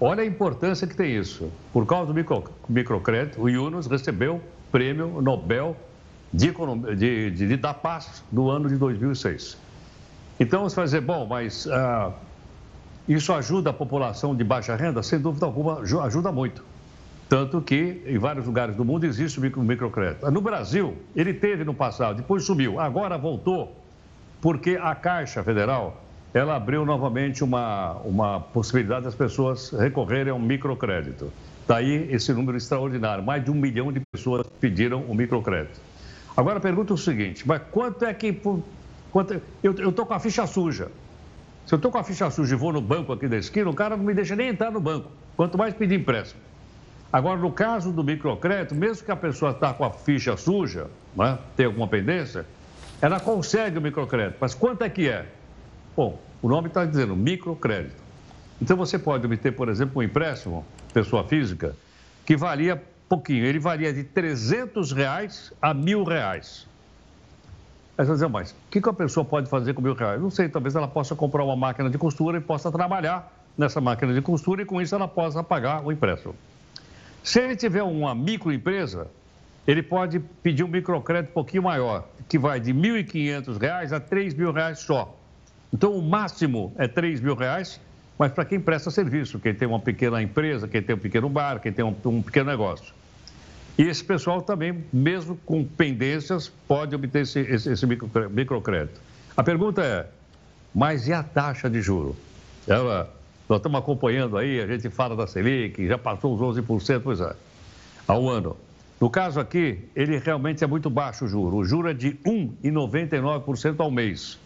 [0.01, 1.49] Olha a importância que tem isso.
[1.71, 5.77] Por causa do micro, microcrédito, o Yunus recebeu o Prêmio Nobel
[6.33, 6.51] de,
[6.95, 9.57] de, de, da Paz no ano de 2006.
[10.39, 12.11] Então você vai dizer, bom, mas ah,
[13.07, 15.03] isso ajuda a população de baixa renda?
[15.03, 16.63] Sem dúvida alguma, ajuda muito.
[17.29, 20.29] Tanto que em vários lugares do mundo existe o microcrédito.
[20.29, 23.77] No Brasil, ele teve no passado, depois subiu, agora voltou
[24.41, 26.03] porque a Caixa Federal
[26.33, 31.31] ela abriu novamente uma, uma possibilidade das pessoas recorrerem a um microcrédito.
[31.67, 35.79] Daí esse número extraordinário, mais de um milhão de pessoas pediram o microcrédito.
[36.35, 38.39] Agora pergunta o seguinte, mas quanto é que...
[39.11, 40.89] Quanto, eu estou com a ficha suja.
[41.65, 43.73] Se eu estou com a ficha suja e vou no banco aqui da esquina, o
[43.73, 46.41] cara não me deixa nem entrar no banco, quanto mais pedir empréstimo.
[47.11, 51.37] Agora, no caso do microcrédito, mesmo que a pessoa está com a ficha suja, né,
[51.55, 52.45] tem alguma pendência,
[52.99, 54.37] ela consegue o microcrédito.
[54.41, 55.27] Mas quanto é que é?
[55.95, 58.01] Bom, o nome está dizendo microcrédito.
[58.59, 61.75] Então você pode obter, por exemplo, um empréstimo, pessoa física,
[62.25, 62.81] que valia
[63.13, 63.45] pouquinho.
[63.45, 66.67] Ele varia de 300 reais a mil reais.
[67.95, 70.19] Aí você dizer, mas o que, a pessoa pode fazer com mil reais?
[70.19, 74.13] Não sei, talvez ela possa comprar uma máquina de costura e possa trabalhar nessa máquina
[74.15, 76.33] de costura e com isso ela possa pagar o empréstimo.
[77.23, 79.07] Se ele tiver uma microempresa,
[79.67, 83.99] ele pode pedir um microcrédito um pouquinho maior, que vai de R$ 1.500 a R$
[83.99, 85.15] 3.000 só.
[85.71, 87.79] Então, o máximo é 3 mil reais,
[88.17, 91.59] mas para quem presta serviço, quem tem uma pequena empresa, quem tem um pequeno bar,
[91.59, 92.93] quem tem um, um pequeno negócio.
[93.77, 98.99] E esse pessoal também, mesmo com pendências, pode obter esse, esse, esse microcrédito.
[99.35, 100.07] A pergunta é,
[100.73, 102.15] mas e a taxa de juro?
[102.67, 103.11] Ela,
[103.49, 107.35] nós estamos acompanhando aí, a gente fala da Selic, já passou os 11%, pois é,
[108.07, 108.55] ao ano.
[109.01, 111.57] No caso aqui, ele realmente é muito baixo o juro.
[111.57, 114.37] O juro é de 1,99% ao mês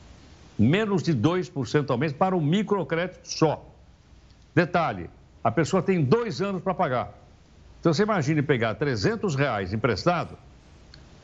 [0.58, 3.64] menos de 2% ao mês para o microcrédito só.
[4.56, 5.10] Detalhe,
[5.44, 7.14] a pessoa tem dois anos para pagar.
[7.80, 10.38] Então, você imagine pegar 300 reais emprestado,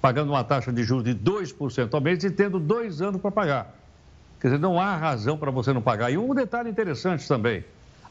[0.02, 3.76] pagando uma taxa de juros de 2% ao mês e tendo dois anos para pagar.
[4.40, 6.12] Quer dizer, não há razão para você não pagar.
[6.12, 7.64] E um detalhe interessante também,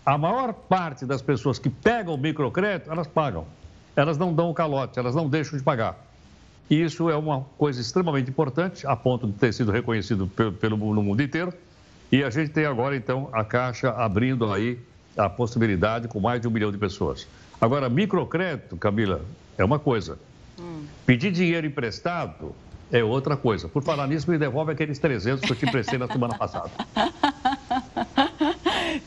[0.04, 3.46] a maior parte das pessoas que pegam o microcrédito, elas pagam.
[3.94, 5.96] Elas não dão o calote, elas não deixam de pagar.
[6.70, 10.76] E isso é uma coisa extremamente importante, a ponto de ter sido reconhecido pelo, pelo
[10.76, 11.52] mundo inteiro.
[12.10, 14.78] E a gente tem agora, então, a Caixa abrindo aí
[15.16, 17.26] a possibilidade com mais de um milhão de pessoas.
[17.62, 19.20] Agora, microcrédito, Camila,
[19.56, 20.18] é uma coisa.
[20.58, 20.84] Hum.
[21.06, 22.56] Pedir dinheiro emprestado
[22.90, 23.68] é outra coisa.
[23.68, 26.70] Por falar nisso, me devolve aqueles 300 que eu te emprestei na semana passada.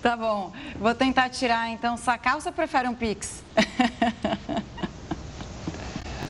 [0.02, 0.52] Tá bom.
[0.80, 3.44] Vou tentar tirar, então, sacar ou você prefere um Pix?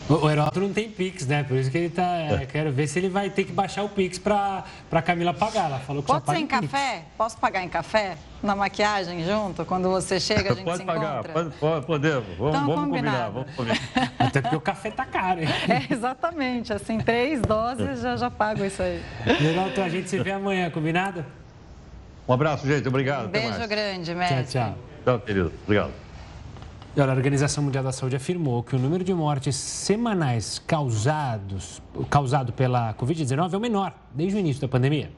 [0.07, 1.43] O Heródoto não tem Pix, né?
[1.43, 2.03] Por isso que ele tá.
[2.03, 2.45] É.
[2.45, 5.65] Quero ver se ele vai ter que baixar o Pix pra, pra Camila pagar.
[5.65, 7.03] Ela falou que Pode só ser em café?
[7.17, 8.15] Posso pagar em café?
[8.43, 9.65] Na maquiagem junto?
[9.65, 11.33] Quando você chega, a gente pode se pagar, encontra?
[11.33, 12.37] Pode, pode, podemos.
[12.37, 13.79] Vamos, então, vamos combinar, vamos combinar.
[14.19, 15.47] Até porque o café tá caro, hein?
[15.67, 16.71] É, exatamente.
[16.71, 19.01] Assim, três doses já, já pago isso aí.
[19.25, 21.25] Heródoto, a gente se vê amanhã, combinado?
[22.27, 22.87] Um abraço, gente.
[22.87, 23.25] Obrigado.
[23.25, 24.43] Um beijo grande, mestre.
[24.43, 24.77] Tchau, tchau.
[25.03, 25.51] Tchau, querido.
[25.63, 26.04] Obrigado.
[26.95, 31.81] E olha, a Organização Mundial da Saúde afirmou que o número de mortes semanais causados,
[32.09, 35.11] causado pela Covid-19 é o menor desde o início da pandemia.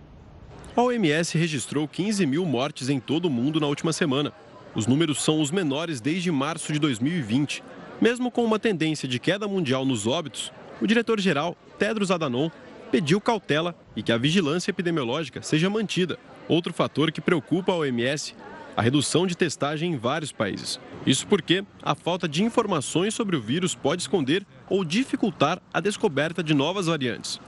[0.76, 4.34] A OMS registrou 15 mil mortes em todo o mundo na última semana.
[4.74, 7.64] Os números são os menores desde março de 2020.
[8.02, 10.52] Mesmo com uma tendência de queda mundial nos óbitos,
[10.82, 12.50] o diretor-geral, Tedros Adhanom,
[12.92, 16.18] pediu cautela e que a vigilância epidemiológica seja mantida.
[16.48, 18.34] Outro fator que preocupa a OMS
[18.78, 20.80] a redução de testagem em vários países.
[21.04, 26.44] Isso porque a falta de informações sobre o vírus pode esconder ou dificultar a descoberta
[26.44, 27.40] de novas variantes.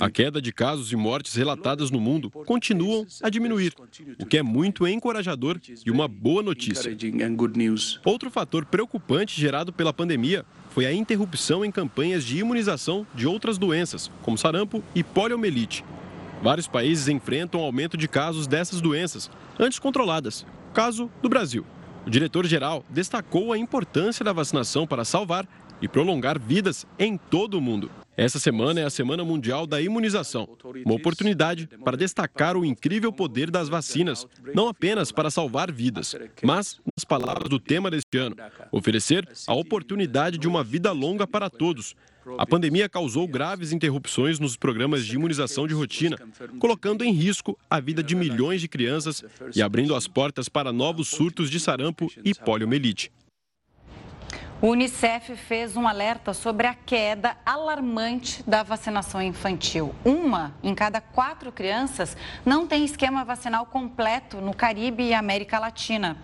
[0.00, 3.72] A queda de casos e mortes relatadas no mundo continuam a diminuir,
[4.18, 6.90] o que é muito encorajador e uma boa notícia.
[8.04, 13.56] Outro fator preocupante gerado pela pandemia foi a interrupção em campanhas de imunização de outras
[13.56, 15.84] doenças, como sarampo e poliomielite,
[16.42, 20.46] Vários países enfrentam aumento de casos dessas doenças, antes controladas.
[20.72, 21.66] Caso do Brasil.
[22.06, 25.46] O diretor-geral destacou a importância da vacinação para salvar
[25.82, 27.90] e prolongar vidas em todo o mundo.
[28.16, 30.48] Essa semana é a Semana Mundial da Imunização,
[30.84, 36.80] uma oportunidade para destacar o incrível poder das vacinas, não apenas para salvar vidas, mas,
[36.94, 38.36] nas palavras do tema deste ano,
[38.70, 41.94] oferecer a oportunidade de uma vida longa para todos,
[42.38, 46.16] a pandemia causou graves interrupções nos programas de imunização de rotina,
[46.58, 49.22] colocando em risco a vida de milhões de crianças
[49.54, 53.10] e abrindo as portas para novos surtos de sarampo e poliomielite.
[54.62, 59.94] O Unicef fez um alerta sobre a queda alarmante da vacinação infantil.
[60.04, 66.18] Uma em cada quatro crianças não tem esquema vacinal completo no Caribe e América Latina.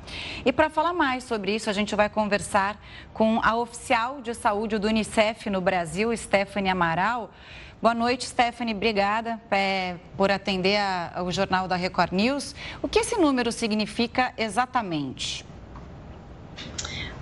[0.44, 2.78] E para falar mais sobre isso, a gente vai conversar
[3.14, 7.30] com a oficial de saúde do Unicef no Brasil, Stephanie Amaral.
[7.80, 8.74] Boa noite, Stephanie.
[8.74, 10.78] Obrigada é, por atender
[11.24, 12.54] o Jornal da Record News.
[12.82, 15.42] O que esse número significa exatamente?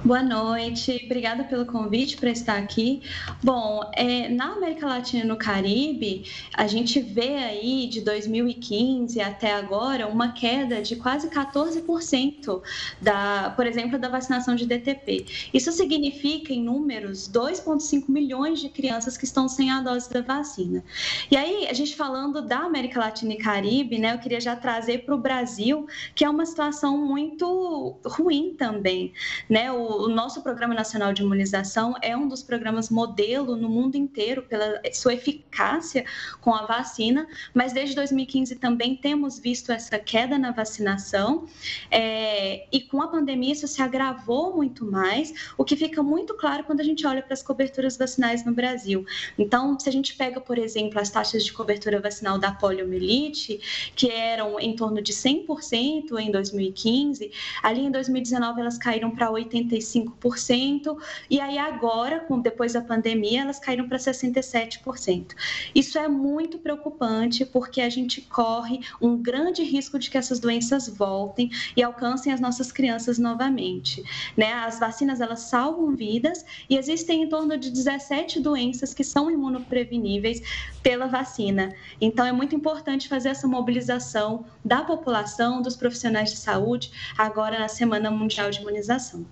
[0.05, 3.01] Boa noite, obrigada pelo convite para estar aqui.
[3.43, 9.55] Bom, é, na América Latina e no Caribe, a gente vê aí de 2015 até
[9.55, 12.61] agora uma queda de quase 14%
[13.01, 15.25] da, por exemplo, da vacinação de DTP.
[15.55, 20.85] Isso significa, em números, 2,5 milhões de crianças que estão sem a dose da vacina.
[21.31, 25.07] E aí, a gente falando da América Latina e Caribe, né, eu queria já trazer
[25.07, 29.11] para o Brasil, que é uma situação muito ruim também,
[29.49, 29.73] né?
[29.73, 34.43] O, o nosso Programa Nacional de Imunização é um dos programas modelo no mundo inteiro
[34.43, 36.05] pela sua eficácia
[36.41, 41.47] com a vacina, mas desde 2015 também temos visto essa queda na vacinação
[41.91, 46.65] é, e com a pandemia isso se agravou muito mais, o que fica muito claro
[46.65, 49.05] quando a gente olha para as coberturas vacinais no Brasil.
[49.39, 54.11] Então, se a gente pega, por exemplo, as taxas de cobertura vacinal da poliomielite, que
[54.11, 57.31] eram em torno de 100% em 2015,
[57.63, 60.97] ali em 2019 elas caíram para 85 65%,
[61.29, 65.35] e aí agora, depois da pandemia, elas caíram para 67%.
[65.75, 70.89] Isso é muito preocupante porque a gente corre um grande risco de que essas doenças
[70.89, 74.03] voltem e alcancem as nossas crianças novamente.
[74.37, 74.53] Né?
[74.53, 80.43] As vacinas, elas salvam vidas e existem em torno de 17 doenças que são imunopreveníveis
[80.83, 81.75] pela vacina.
[82.01, 87.69] Então, é muito importante fazer essa mobilização da população, dos profissionais de saúde, agora na
[87.69, 89.27] Semana Mundial de Imunização.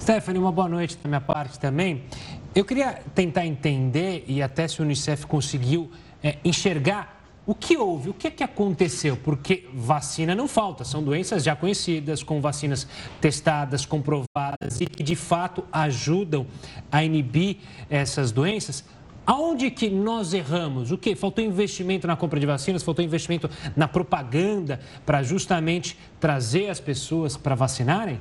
[0.00, 2.04] Stephanie, uma boa noite da minha parte também.
[2.54, 5.90] Eu queria tentar entender, e até se o Unicef conseguiu
[6.22, 11.02] é, enxergar o que houve, o que, é que aconteceu, porque vacina não falta, são
[11.02, 12.86] doenças já conhecidas, com vacinas
[13.20, 16.46] testadas, comprovadas e que de fato ajudam
[16.92, 17.56] a inibir
[17.88, 18.84] essas doenças.
[19.26, 20.90] Aonde que nós erramos?
[20.90, 21.14] O que?
[21.14, 27.36] Faltou investimento na compra de vacinas, faltou investimento na propaganda para justamente trazer as pessoas
[27.36, 28.20] para vacinarem?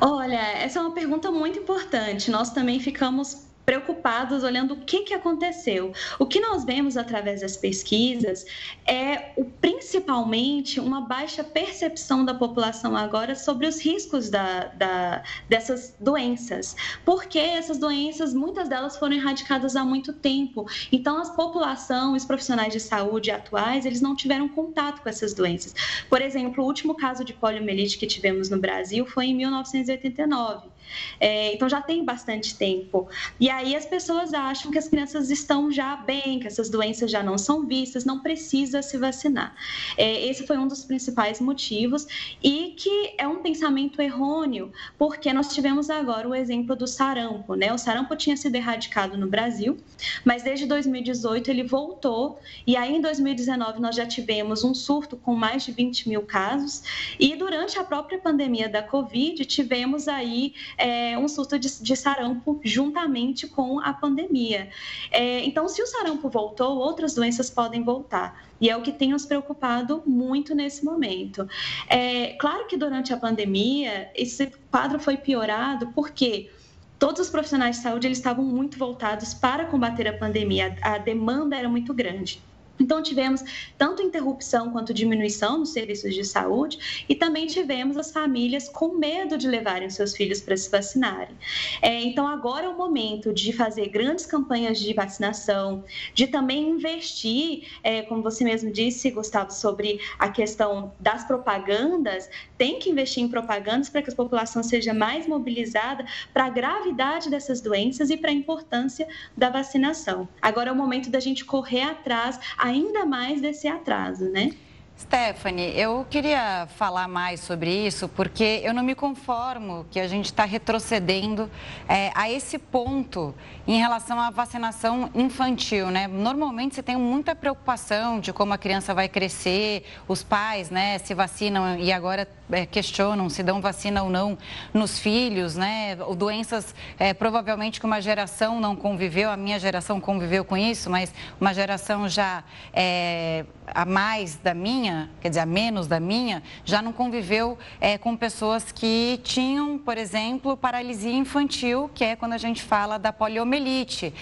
[0.00, 2.30] Olha, essa é uma pergunta muito importante.
[2.30, 5.92] Nós também ficamos preocupados olhando o que, que aconteceu.
[6.20, 8.46] O que nós vemos através das pesquisas
[8.86, 15.96] é o, principalmente uma baixa percepção da população agora sobre os riscos da, da, dessas
[15.98, 20.66] doenças, porque essas doenças, muitas delas foram erradicadas há muito tempo.
[20.92, 25.74] Então, a população, os profissionais de saúde atuais, eles não tiveram contato com essas doenças.
[26.08, 30.75] Por exemplo, o último caso de poliomielite que tivemos no Brasil foi em 1989.
[31.20, 33.08] É, então já tem bastante tempo.
[33.38, 37.22] E aí as pessoas acham que as crianças estão já bem, que essas doenças já
[37.22, 39.54] não são vistas, não precisa se vacinar.
[39.96, 42.06] É, esse foi um dos principais motivos
[42.42, 47.72] e que é um pensamento errôneo, porque nós tivemos agora o exemplo do sarampo, né?
[47.72, 49.78] O sarampo tinha sido erradicado no Brasil,
[50.24, 55.34] mas desde 2018 ele voltou e aí em 2019 nós já tivemos um surto com
[55.34, 56.82] mais de 20 mil casos
[57.18, 62.60] e durante a própria pandemia da Covid tivemos aí é, um surto de, de, sarampo
[62.64, 64.68] juntamente com a pandemia.
[65.10, 68.46] É, então, se o sarampo voltou, outras doenças podem voltar.
[68.60, 71.48] E é o que tem nos preocupado muito nesse momento.
[71.88, 76.50] É, claro que durante a pandemia, esse quadro foi piorado porque
[76.98, 81.56] todos os profissionais de saúde eles estavam muito voltados para combater a pandemia, a demanda
[81.56, 82.42] era muito grande.
[82.78, 83.42] Então, tivemos
[83.78, 89.38] tanto interrupção quanto diminuição nos serviços de saúde e também tivemos as famílias com medo
[89.38, 91.34] de levarem seus filhos para se vacinarem.
[91.80, 97.68] É, então, agora é o momento de fazer grandes campanhas de vacinação, de também investir,
[97.82, 103.28] é, como você mesmo disse, Gustavo, sobre a questão das propagandas, tem que investir em
[103.28, 108.30] propagandas para que a população seja mais mobilizada para a gravidade dessas doenças e para
[108.30, 109.06] a importância
[109.36, 110.28] da vacinação.
[110.40, 114.56] Agora é o momento da gente correr atrás ainda mais desse atraso, né?
[114.98, 120.24] Stephanie, eu queria falar mais sobre isso, porque eu não me conformo que a gente
[120.24, 121.50] está retrocedendo
[121.86, 123.34] é, a esse ponto
[123.68, 126.08] em relação à vacinação infantil, né?
[126.08, 131.12] Normalmente você tem muita preocupação de como a criança vai crescer, os pais, né, se
[131.12, 134.38] vacinam e agora é, questionam se dão vacina ou não
[134.72, 135.96] nos filhos, né?
[136.16, 141.12] Doenças é, provavelmente que uma geração não conviveu, a minha geração conviveu com isso, mas
[141.40, 144.85] uma geração já é, a mais da minha,
[145.20, 149.96] quer dizer, a menos da minha, já não conviveu é, com pessoas que tinham, por
[149.96, 154.12] exemplo, paralisia infantil, que é quando a gente fala da poliomielite.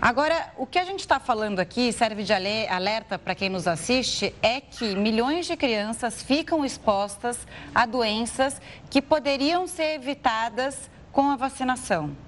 [0.00, 4.34] Agora, o que a gente está falando aqui, serve de alerta para quem nos assiste,
[4.42, 8.60] é que milhões de crianças ficam expostas a doenças
[8.90, 12.23] que poderiam ser evitadas com a vacinação.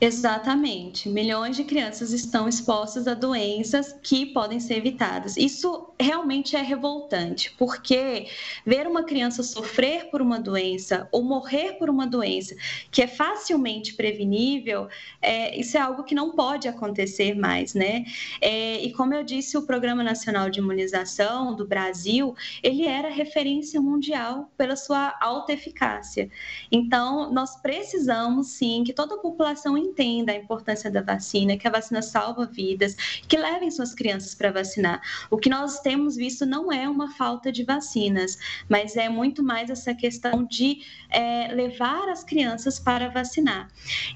[0.00, 1.10] Exatamente.
[1.10, 5.36] Milhões de crianças estão expostas a doenças que podem ser evitadas.
[5.36, 8.26] Isso realmente é revoltante, porque
[8.64, 12.56] ver uma criança sofrer por uma doença ou morrer por uma doença
[12.90, 14.88] que é facilmente prevenível,
[15.20, 18.04] é, isso é algo que não pode acontecer mais, né?
[18.40, 23.78] É, e como eu disse, o Programa Nacional de Imunização do Brasil, ele era referência
[23.78, 26.30] mundial pela sua alta eficácia.
[26.72, 31.70] Então, nós precisamos sim que toda a população entenda a importância da vacina, que a
[31.70, 32.94] vacina salva vidas,
[33.28, 35.00] que levem suas crianças para vacinar.
[35.30, 38.38] O que nós temos visto não é uma falta de vacinas,
[38.68, 43.68] mas é muito mais essa questão de é, levar as crianças para vacinar.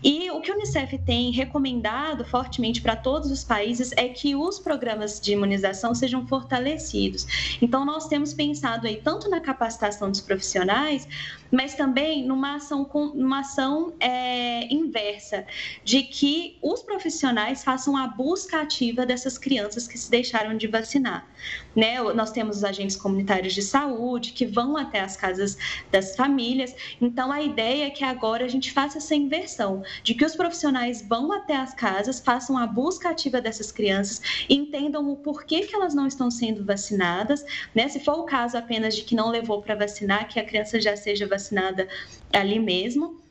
[0.03, 4.59] E o que o Unicef tem recomendado fortemente para todos os países é que os
[4.59, 7.59] programas de imunização sejam fortalecidos.
[7.61, 11.09] Então, nós temos pensado aí tanto na capacitação dos profissionais,
[11.51, 15.47] mas também numa ação, numa ação é, inversa,
[15.83, 21.29] de que os profissionais façam a busca ativa dessas crianças que se deixaram de vacinar.
[21.75, 22.01] Né?
[22.15, 25.57] Nós temos os agentes comunitários de saúde que vão até as casas
[25.91, 26.75] das famílias.
[27.01, 31.03] Então, a ideia é que agora a gente faça essa inversão, de que os profissionais
[31.07, 35.95] vão até as casas, façam a busca ativa dessas crianças, entendam o porquê que elas
[35.95, 37.45] não estão sendo vacinadas,
[37.75, 37.89] né?
[37.89, 40.97] Se for o caso apenas de que não levou para vacinar, que a criança já
[40.97, 41.89] seja vacinada
[42.33, 43.24] ali mesmo.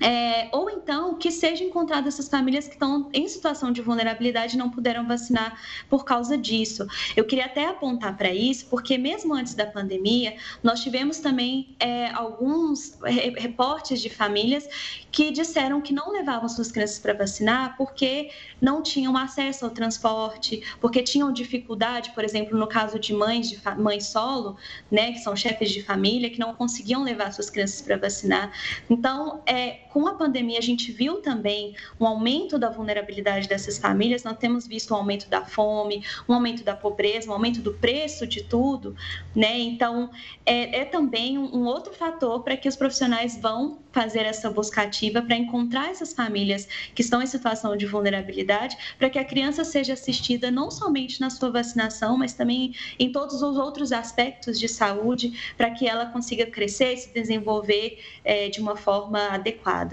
[0.00, 4.58] É, ou então que sejam encontradas essas famílias que estão em situação de vulnerabilidade e
[4.58, 6.86] não puderam vacinar por causa disso.
[7.16, 12.10] Eu queria até apontar para isso, porque mesmo antes da pandemia, nós tivemos também é,
[12.10, 12.96] alguns
[13.36, 14.68] reportes de famílias
[15.10, 18.30] que disseram que não levavam suas crianças para vacinar porque
[18.60, 23.58] não tinham acesso ao transporte, porque tinham dificuldade, por exemplo, no caso de mães de
[24.00, 24.56] solo,
[24.90, 28.52] né, que são chefes de família, que não conseguiam levar suas crianças para vacinar.
[28.88, 34.24] Então, é, com a pandemia, a gente viu também um aumento da vulnerabilidade dessas famílias,
[34.24, 38.26] nós temos visto um aumento da fome, um aumento da pobreza, um aumento do preço
[38.26, 38.94] de tudo,
[39.34, 39.58] né?
[39.58, 40.10] Então,
[40.44, 44.82] é, é também um, um outro fator para que os profissionais vão fazer essa busca
[44.82, 49.64] ativa para encontrar essas famílias que estão em situação de vulnerabilidade, para que a criança
[49.64, 54.68] seja assistida não somente na sua vacinação, mas também em todos os outros aspectos de
[54.68, 59.87] saúde, para que ela consiga crescer e se desenvolver é, de uma forma adequada.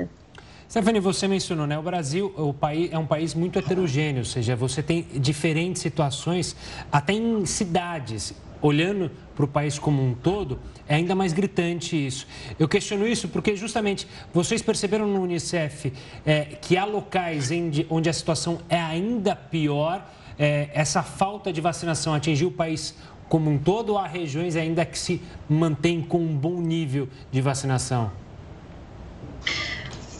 [0.69, 1.77] Stephanie, você mencionou, né?
[1.77, 6.55] O Brasil o país, é um país muito heterogêneo, ou seja, você tem diferentes situações,
[6.91, 8.33] até em cidades.
[8.61, 12.25] Olhando para o país como um todo, é ainda mais gritante isso.
[12.57, 15.93] Eu questiono isso porque, justamente, vocês perceberam no Unicef
[16.25, 17.51] é, que há locais
[17.89, 22.95] onde a situação é ainda pior, é, essa falta de vacinação atingiu o país
[23.29, 27.41] como um todo ou há regiões ainda que se mantêm com um bom nível de
[27.41, 28.24] vacinação?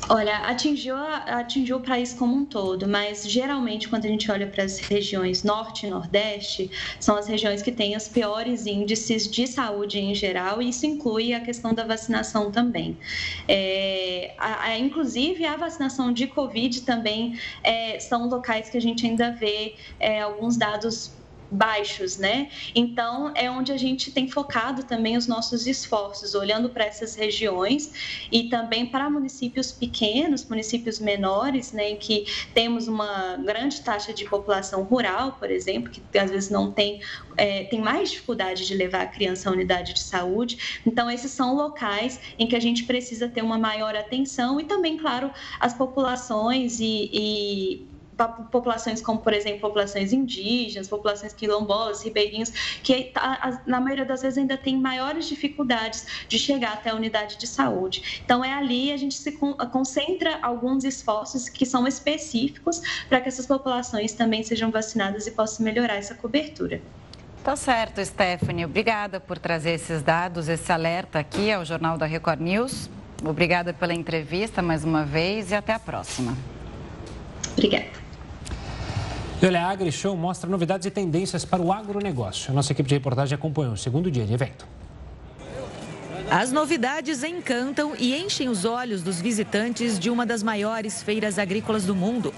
[0.08, 4.64] Olha, atingiu, atingiu o país como um todo, mas geralmente quando a gente olha para
[4.64, 10.00] as regiões norte e nordeste, são as regiões que têm os piores índices de saúde
[10.00, 13.00] em geral, e isso inclui a questão da vacinação também.
[13.48, 19.08] É, a, a, inclusive, a vacinação de Covid também é, são locais que a gente
[19.08, 22.50] ainda vê é, alguns dados baixos, né?
[22.74, 28.28] Então é onde a gente tem focado também os nossos esforços, olhando para essas regiões
[28.32, 34.26] e também para municípios pequenos, municípios menores, né, em que temos uma grande taxa de
[34.26, 37.02] população rural, por exemplo, que às vezes não tem
[37.38, 40.82] é, tem mais dificuldade de levar a criança à unidade de saúde.
[40.86, 44.98] Então esses são locais em que a gente precisa ter uma maior atenção e também,
[44.98, 52.50] claro, as populações e, e populações como, por exemplo, populações indígenas, populações quilombolas, ribeirinhos,
[52.84, 57.38] que tá, na maioria das vezes ainda tem maiores dificuldades de chegar até a unidade
[57.38, 58.22] de saúde.
[58.24, 59.32] Então, é ali a gente se
[59.72, 65.66] concentra alguns esforços que são específicos para que essas populações também sejam vacinadas e possam
[65.66, 66.82] melhorar essa cobertura.
[67.44, 68.66] Tá certo, Stephanie.
[68.66, 72.90] Obrigada por trazer esses dados, esse alerta aqui ao Jornal da Record News.
[73.24, 76.36] Obrigada pela entrevista mais uma vez e até a próxima.
[77.54, 78.05] Obrigada.
[79.42, 82.54] E olha, a AgriShow mostra novidades e tendências para o agronegócio.
[82.54, 84.66] Nossa equipe de reportagem acompanhou o segundo dia de evento.
[86.32, 91.86] As novidades encantam e enchem os olhos dos visitantes de uma das maiores feiras agrícolas
[91.86, 92.34] do mundo.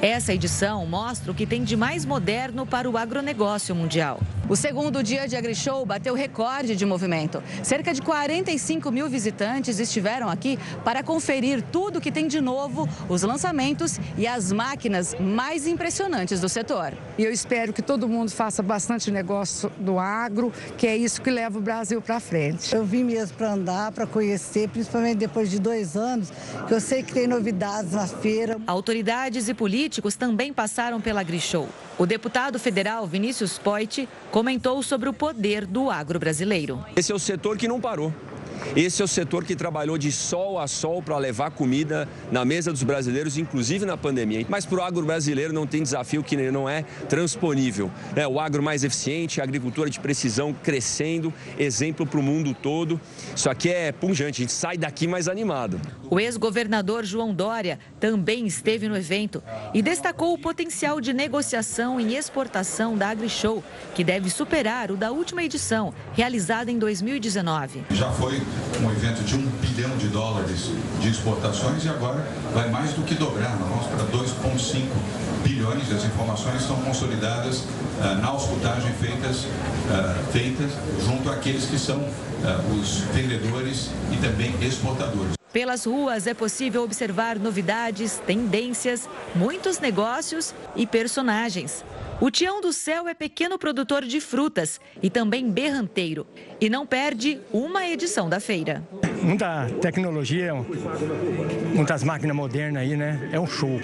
[0.00, 4.20] Essa edição mostra o que tem de mais moderno para o agronegócio mundial.
[4.52, 7.42] O segundo dia de AgriShow bateu recorde de movimento.
[7.62, 13.22] Cerca de 45 mil visitantes estiveram aqui para conferir tudo que tem de novo, os
[13.22, 16.92] lançamentos e as máquinas mais impressionantes do setor.
[17.16, 21.30] E eu espero que todo mundo faça bastante negócio do agro, que é isso que
[21.30, 22.74] leva o Brasil para frente.
[22.74, 26.30] Eu vim mesmo para andar, para conhecer, principalmente depois de dois anos,
[26.68, 28.58] que eu sei que tem novidades na feira.
[28.66, 31.66] Autoridades e políticos também passaram pela AgriShow.
[31.98, 34.08] O deputado federal Vinícius Poit
[34.42, 36.84] comentou sobre o poder do agro brasileiro.
[36.96, 38.12] Esse é o setor que não parou.
[38.74, 42.72] Esse é o setor que trabalhou de sol a sol para levar comida na mesa
[42.72, 44.44] dos brasileiros, inclusive na pandemia.
[44.48, 47.90] Mas para o agro brasileiro não tem desafio que não é transponível.
[48.16, 53.00] É o agro mais eficiente, a agricultura de precisão crescendo, exemplo para o mundo todo.
[53.34, 55.80] Isso aqui é punjante, a gente sai daqui mais animado.
[56.10, 59.42] O ex-governador João Dória também esteve no evento
[59.74, 63.62] e destacou o potencial de negociação e exportação da AgriShow,
[63.94, 67.84] que deve superar o da última edição, realizada em 2019.
[67.90, 68.40] Já foi
[68.82, 73.14] um evento de um bilhão de dólares de exportações e agora vai mais do que
[73.14, 74.86] dobrar, nós para 2,5
[75.42, 75.92] bilhões.
[75.92, 80.70] As informações são consolidadas uh, na auscultagem feitas, uh, feitas
[81.04, 85.32] junto àqueles que são uh, os vendedores e também exportadores.
[85.52, 91.84] Pelas ruas é possível observar novidades, tendências, muitos negócios e personagens.
[92.22, 96.24] O Tião do Céu é pequeno produtor de frutas e também berranteiro
[96.60, 98.86] e não perde uma edição da feira.
[99.20, 100.54] Muita tecnologia,
[101.74, 103.28] muitas máquinas modernas aí, né?
[103.32, 103.80] É um show.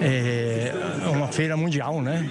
[0.00, 0.72] É
[1.08, 2.30] uma feira mundial, né?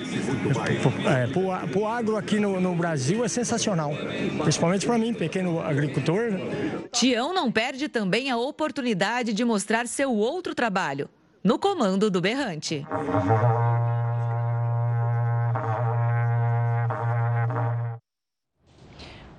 [1.06, 3.92] É, Para o agro aqui no, no Brasil é sensacional,
[4.42, 6.40] principalmente para mim, pequeno agricultor.
[6.94, 11.10] Tião não perde também a oportunidade de mostrar seu outro trabalho,
[11.44, 12.88] no comando do berrante.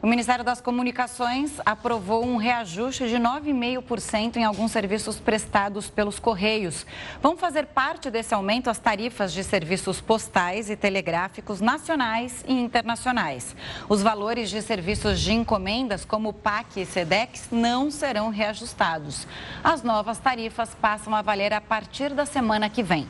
[0.03, 6.87] O Ministério das Comunicações aprovou um reajuste de 9,5% em alguns serviços prestados pelos Correios.
[7.21, 13.55] Vão fazer parte desse aumento as tarifas de serviços postais e telegráficos nacionais e internacionais.
[13.91, 19.27] Os valores de serviços de encomendas, como PAC e SEDEX, não serão reajustados.
[19.63, 23.07] As novas tarifas passam a valer a partir da semana que vem.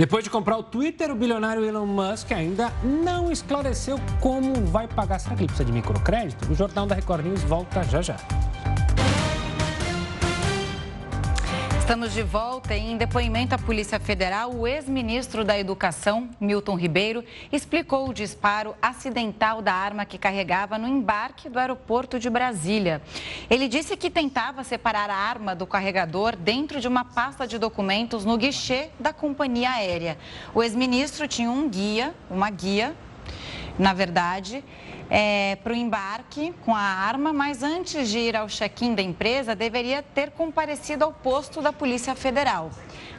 [0.00, 5.18] Depois de comprar o Twitter, o bilionário Elon Musk ainda não esclareceu como vai pagar.
[5.18, 6.50] Será que precisa de microcrédito?
[6.50, 8.16] O Jornal da Record News volta já já.
[11.90, 14.54] Estamos de volta em depoimento à Polícia Federal.
[14.54, 20.86] O ex-ministro da Educação, Milton Ribeiro, explicou o disparo acidental da arma que carregava no
[20.86, 23.02] embarque do aeroporto de Brasília.
[23.50, 28.24] Ele disse que tentava separar a arma do carregador dentro de uma pasta de documentos
[28.24, 30.16] no guichê da companhia aérea.
[30.54, 32.94] O ex-ministro tinha um guia, uma guia,
[33.76, 34.62] na verdade,
[35.10, 39.56] é, para o embarque com a arma, mas antes de ir ao check-in da empresa,
[39.56, 42.70] deveria ter comparecido ao posto da Polícia Federal.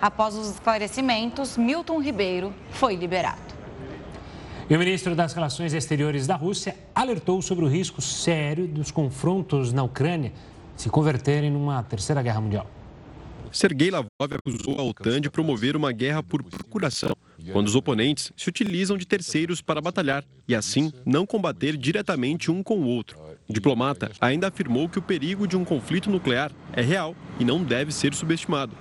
[0.01, 3.51] Após os esclarecimentos, Milton Ribeiro foi liberado.
[4.69, 9.73] E o ministro das Relações Exteriores da Rússia alertou sobre o risco sério dos confrontos
[9.73, 10.31] na Ucrânia
[10.77, 12.65] se converterem numa terceira guerra mundial.
[13.51, 17.15] Sergei Lavrov acusou a OTAN de promover uma guerra por procuração,
[17.51, 22.63] quando os oponentes se utilizam de terceiros para batalhar e, assim, não combater diretamente um
[22.63, 23.19] com o outro.
[23.47, 27.63] O diplomata ainda afirmou que o perigo de um conflito nuclear é real e não
[27.63, 28.73] deve ser subestimado.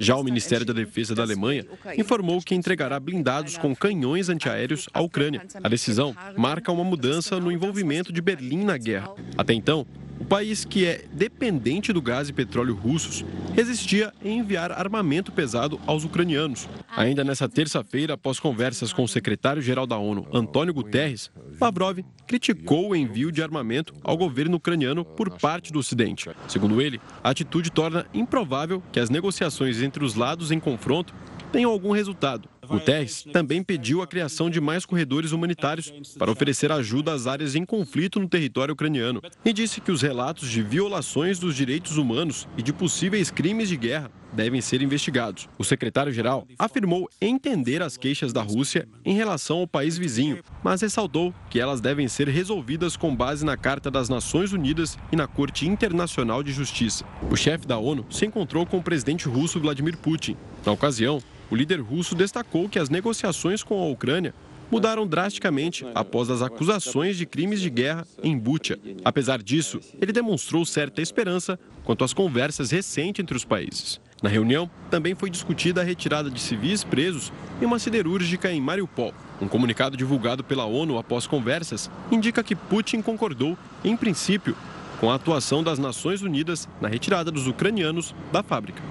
[0.00, 1.64] Já o Ministério da Defesa da Alemanha
[1.96, 5.42] informou que entregará blindados com canhões antiaéreos à Ucrânia.
[5.62, 9.14] A decisão marca uma mudança no envolvimento de Berlim na guerra.
[9.36, 9.86] Até então,
[10.26, 13.24] país, que é dependente do gás e petróleo russos,
[13.54, 16.68] resistia em enviar armamento pesado aos ucranianos.
[16.96, 22.96] Ainda nessa terça-feira, após conversas com o secretário-geral da ONU, Antônio Guterres, Lavrov criticou o
[22.96, 26.30] envio de armamento ao governo ucraniano por parte do Ocidente.
[26.48, 31.14] Segundo ele, a atitude torna improvável que as negociações entre os lados em confronto
[31.52, 32.48] tenham algum resultado.
[32.66, 37.64] Guterres também pediu a criação de mais corredores humanitários para oferecer ajuda às áreas em
[37.64, 42.62] conflito no território ucraniano e disse que os relatos de violações dos direitos humanos e
[42.62, 45.48] de possíveis crimes de guerra devem ser investigados.
[45.58, 51.34] O secretário-geral afirmou entender as queixas da Rússia em relação ao país vizinho, mas ressaltou
[51.48, 55.66] que elas devem ser resolvidas com base na Carta das Nações Unidas e na Corte
[55.66, 57.04] Internacional de Justiça.
[57.30, 60.36] O chefe da ONU se encontrou com o presidente russo Vladimir Putin.
[60.64, 64.34] Na ocasião, o líder russo destacou que as negociações com a Ucrânia
[64.70, 68.78] mudaram drasticamente após as acusações de crimes de guerra em Bucha.
[69.04, 74.00] Apesar disso, ele demonstrou certa esperança quanto às conversas recentes entre os países.
[74.22, 79.12] Na reunião, também foi discutida a retirada de civis presos em uma siderúrgica em Mariupol.
[79.40, 84.56] Um comunicado divulgado pela ONU após conversas indica que Putin concordou, em princípio,
[84.98, 88.82] com a atuação das Nações Unidas na retirada dos ucranianos da fábrica.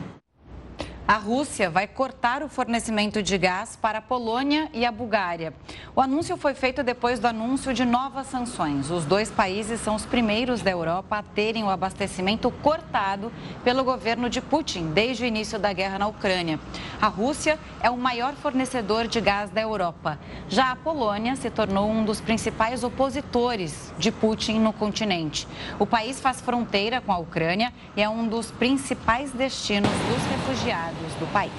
[1.07, 5.53] A Rússia vai cortar o fornecimento de gás para a Polônia e a Bulgária.
[5.95, 8.89] O anúncio foi feito depois do anúncio de novas sanções.
[8.89, 13.31] Os dois países são os primeiros da Europa a terem o abastecimento cortado
[13.63, 16.59] pelo governo de Putin desde o início da guerra na Ucrânia.
[16.99, 20.17] A Rússia é o maior fornecedor de gás da Europa.
[20.49, 25.47] Já a Polônia se tornou um dos principais opositores de Putin no continente.
[25.77, 30.94] O país faz fronteira com a Ucrânia e é um dos principais destinos dos refugiados
[31.19, 31.51] do país.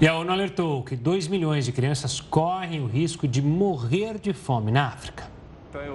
[0.00, 4.32] E a ONU alertou que 2 milhões de crianças correm o risco de morrer de
[4.32, 5.28] fome na África.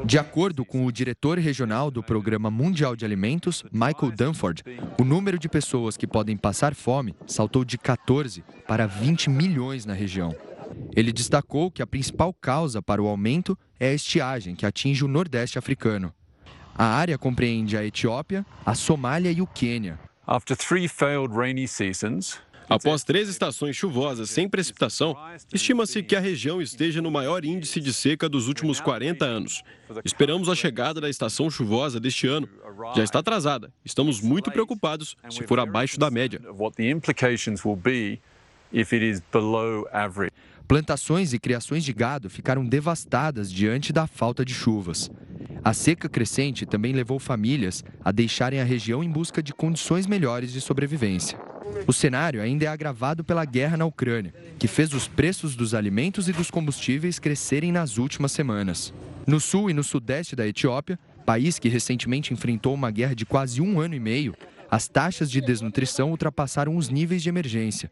[0.06, 4.64] De acordo com o diretor regional do Programa Mundial de Alimentos, Michael Dunford,
[5.00, 9.94] o número de pessoas que podem passar fome saltou de 14 para 20 milhões na
[9.94, 10.34] região.
[10.96, 15.10] Ele destacou que a principal causa para o aumento é a estiagem que atinge o
[15.10, 16.14] Nordeste africano.
[16.78, 20.00] A área compreende a Etiópia, a Somália e o Quênia.
[22.68, 25.16] Após três estações chuvosas sem precipitação,
[25.54, 29.62] estima-se que a região esteja no maior índice de seca dos últimos 40 anos.
[30.04, 32.50] Esperamos a chegada da estação chuvosa deste ano.
[32.96, 33.72] Já está atrasada.
[33.84, 36.42] Estamos muito preocupados se for abaixo da média.
[40.68, 45.12] Plantações e criações de gado ficaram devastadas diante da falta de chuvas.
[45.66, 50.54] A seca crescente também levou famílias a deixarem a região em busca de condições melhores
[50.54, 51.40] de sobrevivência.
[51.88, 56.30] O cenário ainda é agravado pela guerra na Ucrânia, que fez os preços dos alimentos
[56.30, 58.94] e dos combustíveis crescerem nas últimas semanas.
[59.26, 63.60] No sul e no sudeste da Etiópia, país que recentemente enfrentou uma guerra de quase
[63.60, 64.36] um ano e meio,
[64.70, 67.92] as taxas de desnutrição ultrapassaram os níveis de emergência.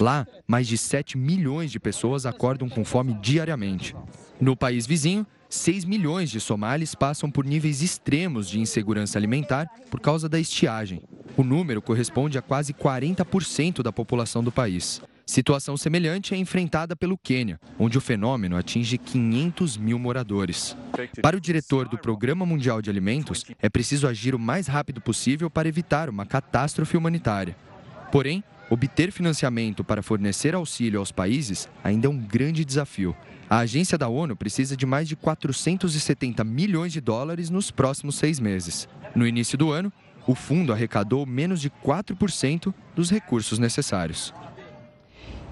[0.00, 3.94] Lá, mais de 7 milhões de pessoas acordam com fome diariamente.
[4.40, 10.00] No país vizinho, 6 milhões de somalis passam por níveis extremos de insegurança alimentar por
[10.00, 11.02] causa da estiagem.
[11.36, 15.00] O número corresponde a quase 40% da população do país.
[15.26, 20.76] Situação semelhante é enfrentada pelo Quênia, onde o fenômeno atinge 500 mil moradores.
[21.22, 25.48] Para o diretor do Programa Mundial de Alimentos, é preciso agir o mais rápido possível
[25.48, 27.56] para evitar uma catástrofe humanitária.
[28.12, 33.14] Porém, Obter financiamento para fornecer auxílio aos países ainda é um grande desafio.
[33.48, 38.40] A agência da ONU precisa de mais de 470 milhões de dólares nos próximos seis
[38.40, 38.88] meses.
[39.14, 39.92] No início do ano,
[40.26, 44.32] o fundo arrecadou menos de 4% dos recursos necessários.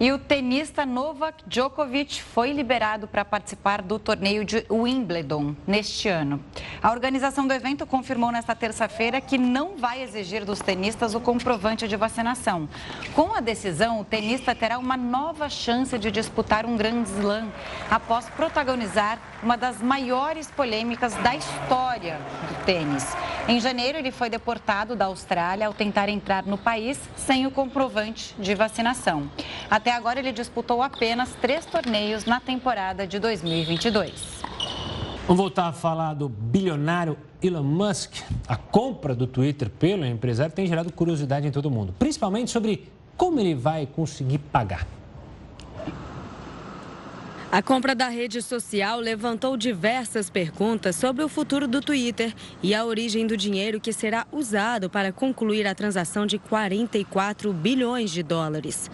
[0.00, 6.42] E o tenista Novak Djokovic foi liberado para participar do torneio de Wimbledon neste ano.
[6.82, 11.86] A organização do evento confirmou nesta terça-feira que não vai exigir dos tenistas o comprovante
[11.86, 12.68] de vacinação.
[13.14, 17.52] Com a decisão, o tenista terá uma nova chance de disputar um Grand Slam
[17.88, 22.18] após protagonizar uma das maiores polêmicas da história
[22.48, 23.04] do tênis.
[23.48, 28.34] Em janeiro, ele foi deportado da Austrália ao tentar entrar no país sem o comprovante
[28.38, 29.28] de vacinação.
[29.68, 34.42] Até agora, ele disputou apenas três torneios na temporada de 2022.
[35.26, 38.14] Vamos voltar a falar do bilionário Elon Musk.
[38.46, 43.40] A compra do Twitter pelo empresário tem gerado curiosidade em todo mundo, principalmente sobre como
[43.40, 44.86] ele vai conseguir pagar.
[47.52, 52.82] A compra da rede social levantou diversas perguntas sobre o futuro do Twitter e a
[52.82, 58.90] origem do dinheiro que será usado para concluir a transação de 44 bilhões de dólares.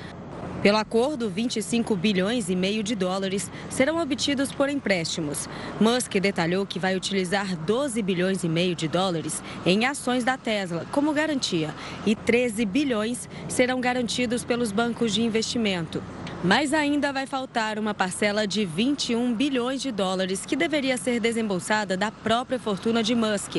[0.60, 5.48] Pelo acordo, 25 bilhões e meio de dólares serão obtidos por empréstimos.
[5.80, 10.84] Musk detalhou que vai utilizar 12 bilhões e meio de dólares em ações da Tesla
[10.90, 11.72] como garantia
[12.04, 16.02] e 13 bilhões serão garantidos pelos bancos de investimento.
[16.42, 21.96] Mas ainda vai faltar uma parcela de 21 bilhões de dólares que deveria ser desembolsada
[21.96, 23.56] da própria fortuna de Musk.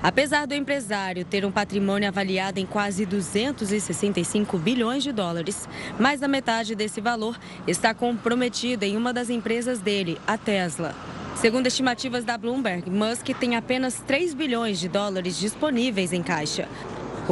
[0.00, 5.68] Apesar do empresário ter um patrimônio avaliado em quase 265 bilhões de dólares,
[5.98, 10.94] mais da metade desse valor está comprometida em uma das empresas dele, a Tesla.
[11.34, 16.68] Segundo estimativas da Bloomberg, Musk tem apenas 3 bilhões de dólares disponíveis em caixa.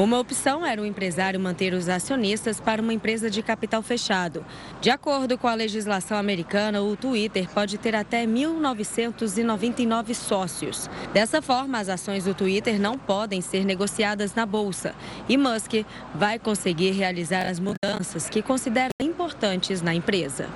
[0.01, 4.47] Uma opção era o empresário manter os acionistas para uma empresa de capital fechado.
[4.81, 10.89] De acordo com a legislação americana, o Twitter pode ter até 1.999 sócios.
[11.13, 14.95] Dessa forma, as ações do Twitter não podem ser negociadas na bolsa.
[15.29, 15.85] E Musk
[16.15, 20.49] vai conseguir realizar as mudanças que considera importantes na empresa.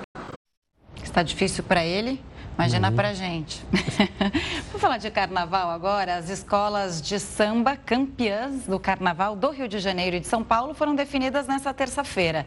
[1.03, 2.19] Está difícil para ele?
[2.57, 2.95] Imagina uhum.
[2.95, 3.61] pra gente.
[4.67, 6.15] Vamos falar de carnaval agora.
[6.15, 10.73] As escolas de samba campeãs do carnaval do Rio de Janeiro e de São Paulo
[10.73, 12.45] foram definidas nesta terça-feira.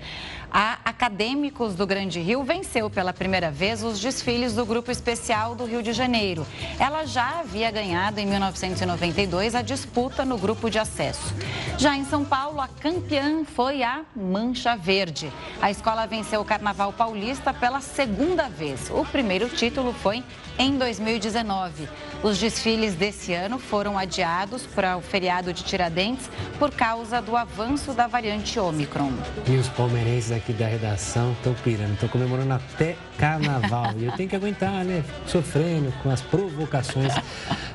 [0.51, 5.67] A Acadêmicos do Grande Rio venceu pela primeira vez os desfiles do Grupo Especial do
[5.67, 6.47] Rio de Janeiro.
[6.81, 11.35] Ela já havia ganhado em 1992 a disputa no grupo de acesso.
[11.77, 15.31] Já em São Paulo, a campeã foi a Mancha Verde.
[15.61, 18.91] A escola venceu o Carnaval Paulista pela segunda vez.
[18.91, 20.23] O primeiro título foi
[20.59, 21.89] em 2019.
[22.23, 26.29] Os desfiles desse ano foram adiados para o feriado de Tiradentes
[26.59, 29.13] por causa do avanço da variante Omicron.
[29.47, 33.95] E os palmeirenses aqui da redação estão pirando, estão comemorando até carnaval.
[33.97, 35.05] e eu tenho que aguentar, né?
[35.27, 37.13] Sofrendo com as provocações.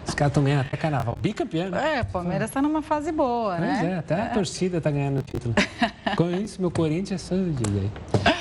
[0.06, 1.18] Os caras estão ganhando até carnaval.
[1.22, 1.70] Bicampeão.
[1.70, 1.98] Né?
[1.98, 3.78] É, o Palmeiras está numa fase boa, pois né?
[3.80, 5.56] Pois é, até a torcida está ganhando o título.
[6.18, 8.33] com isso, meu Corinthians é só aí.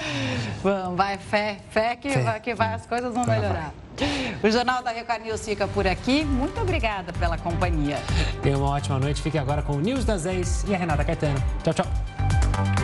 [0.62, 2.22] Vamos, vai, fé, fé que, fé.
[2.22, 3.72] Vai, que vai, as coisas vão melhorar.
[4.43, 6.24] O Jornal da Record News fica por aqui.
[6.24, 7.99] Muito obrigada pela companhia.
[8.43, 9.22] Tenha uma ótima noite.
[9.22, 11.43] Fique agora com o News das 10 e a Renata Caetano.
[11.62, 12.82] Tchau, tchau.